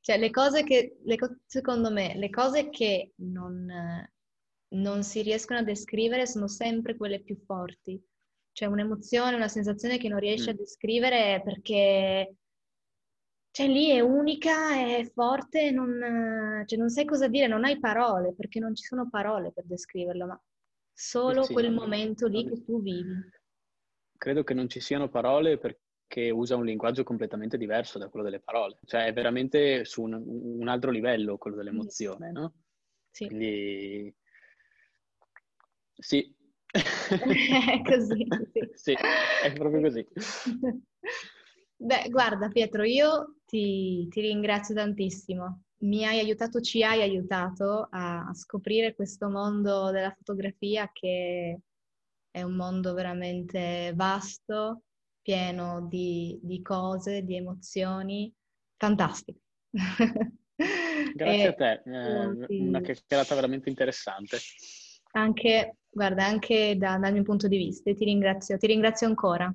cioè, 0.00 0.18
le 0.18 0.30
cose 0.30 0.64
che, 0.64 0.98
le, 1.02 1.16
secondo 1.46 1.90
me, 1.90 2.16
le 2.16 2.30
cose 2.30 2.68
che 2.70 3.12
non, 3.16 3.66
non 4.68 5.02
si 5.02 5.22
riescono 5.22 5.58
a 5.60 5.64
descrivere 5.64 6.26
sono 6.26 6.48
sempre 6.48 6.96
quelle 6.96 7.20
più 7.20 7.36
forti 7.44 8.02
c'è 8.58 8.66
un'emozione, 8.66 9.36
una 9.36 9.46
sensazione 9.46 9.98
che 9.98 10.08
non 10.08 10.18
riesci 10.18 10.48
mm. 10.48 10.52
a 10.52 10.56
descrivere 10.56 11.42
perché 11.44 12.34
cioè, 13.52 13.68
lì 13.68 13.90
è 13.90 14.00
unica, 14.00 14.74
è 14.74 15.08
forte, 15.14 15.70
non, 15.70 16.64
cioè, 16.66 16.76
non 16.76 16.90
sai 16.90 17.04
cosa 17.04 17.28
dire, 17.28 17.46
non 17.46 17.64
hai 17.64 17.78
parole, 17.78 18.34
perché 18.34 18.58
non 18.58 18.74
ci 18.74 18.82
sono 18.82 19.08
parole 19.08 19.52
per 19.52 19.64
descriverlo, 19.64 20.26
ma 20.26 20.42
solo 20.92 21.44
sì, 21.44 21.52
quel 21.52 21.72
momento 21.72 22.26
lì 22.26 22.48
che 22.48 22.64
tu 22.64 22.82
vivi. 22.82 23.14
Credo 24.16 24.42
che 24.42 24.54
non 24.54 24.68
ci 24.68 24.80
siano 24.80 25.08
parole 25.08 25.58
perché 26.08 26.30
usa 26.30 26.56
un 26.56 26.64
linguaggio 26.64 27.04
completamente 27.04 27.58
diverso 27.58 27.98
da 27.98 28.08
quello 28.08 28.24
delle 28.24 28.40
parole, 28.40 28.78
cioè 28.86 29.04
è 29.04 29.12
veramente 29.12 29.84
su 29.84 30.02
un, 30.02 30.14
un 30.14 30.66
altro 30.66 30.90
livello 30.90 31.36
quello 31.36 31.56
dell'emozione, 31.56 32.32
no? 32.32 32.54
Sì. 33.10 33.26
Quindi 33.26 34.14
sì, 35.94 36.34
è 36.70 37.82
così. 37.84 38.26
Sì. 38.50 38.68
sì, 38.72 38.96
è 39.42 39.52
proprio 39.52 39.82
così. 39.82 40.06
Beh, 41.80 42.08
guarda 42.08 42.48
Pietro, 42.48 42.82
io 42.82 43.36
ti, 43.44 44.08
ti, 44.08 44.20
ringrazio 44.20 44.74
tantissimo. 44.74 45.62
Mi 45.80 46.04
hai 46.04 46.18
aiutato, 46.18 46.60
ci 46.60 46.82
hai 46.82 47.02
aiutato 47.02 47.86
a 47.90 48.30
scoprire 48.32 48.94
questo 48.96 49.28
mondo 49.28 49.90
della 49.90 50.10
fotografia 50.10 50.90
che 50.92 51.60
è 52.30 52.42
un 52.42 52.56
mondo 52.56 52.94
veramente 52.94 53.92
vasto, 53.94 54.82
pieno 55.28 55.86
di, 55.86 56.38
di 56.42 56.62
cose, 56.62 57.22
di 57.22 57.36
emozioni, 57.36 58.34
fantastico. 58.78 59.40
Grazie 61.14 61.42
e, 61.42 61.46
a 61.46 61.52
te, 61.52 61.82
è 61.82 62.24
una 62.48 62.80
chiacchierata 62.80 63.34
veramente 63.34 63.68
interessante. 63.68 64.38
Anche, 65.12 65.76
guarda, 65.90 66.24
anche 66.24 66.78
da, 66.78 66.96
dal 66.96 67.12
mio 67.12 67.24
punto 67.24 67.46
di 67.46 67.58
vista, 67.58 67.92
ti 67.92 68.06
ringrazio, 68.06 68.56
ti 68.56 68.68
ringrazio 68.68 69.06
ancora. 69.06 69.54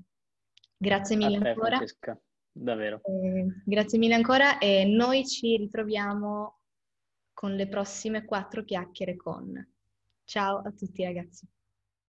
Grazie 0.78 1.16
mille 1.16 1.40
te, 1.40 1.48
ancora. 1.48 1.78
Francesca, 1.78 2.22
davvero. 2.52 3.02
Eh, 3.06 3.62
grazie 3.66 3.98
mille 3.98 4.14
ancora 4.14 4.60
e 4.60 4.86
noi 4.86 5.26
ci 5.26 5.58
ritroviamo 5.58 6.60
con 7.34 7.56
le 7.56 7.68
prossime 7.68 8.26
quattro 8.26 8.64
chiacchiere 8.64 9.16
con. 9.16 9.54
Ciao 10.24 10.60
a 10.60 10.72
tutti 10.72 11.04
ragazzi. 11.04 11.48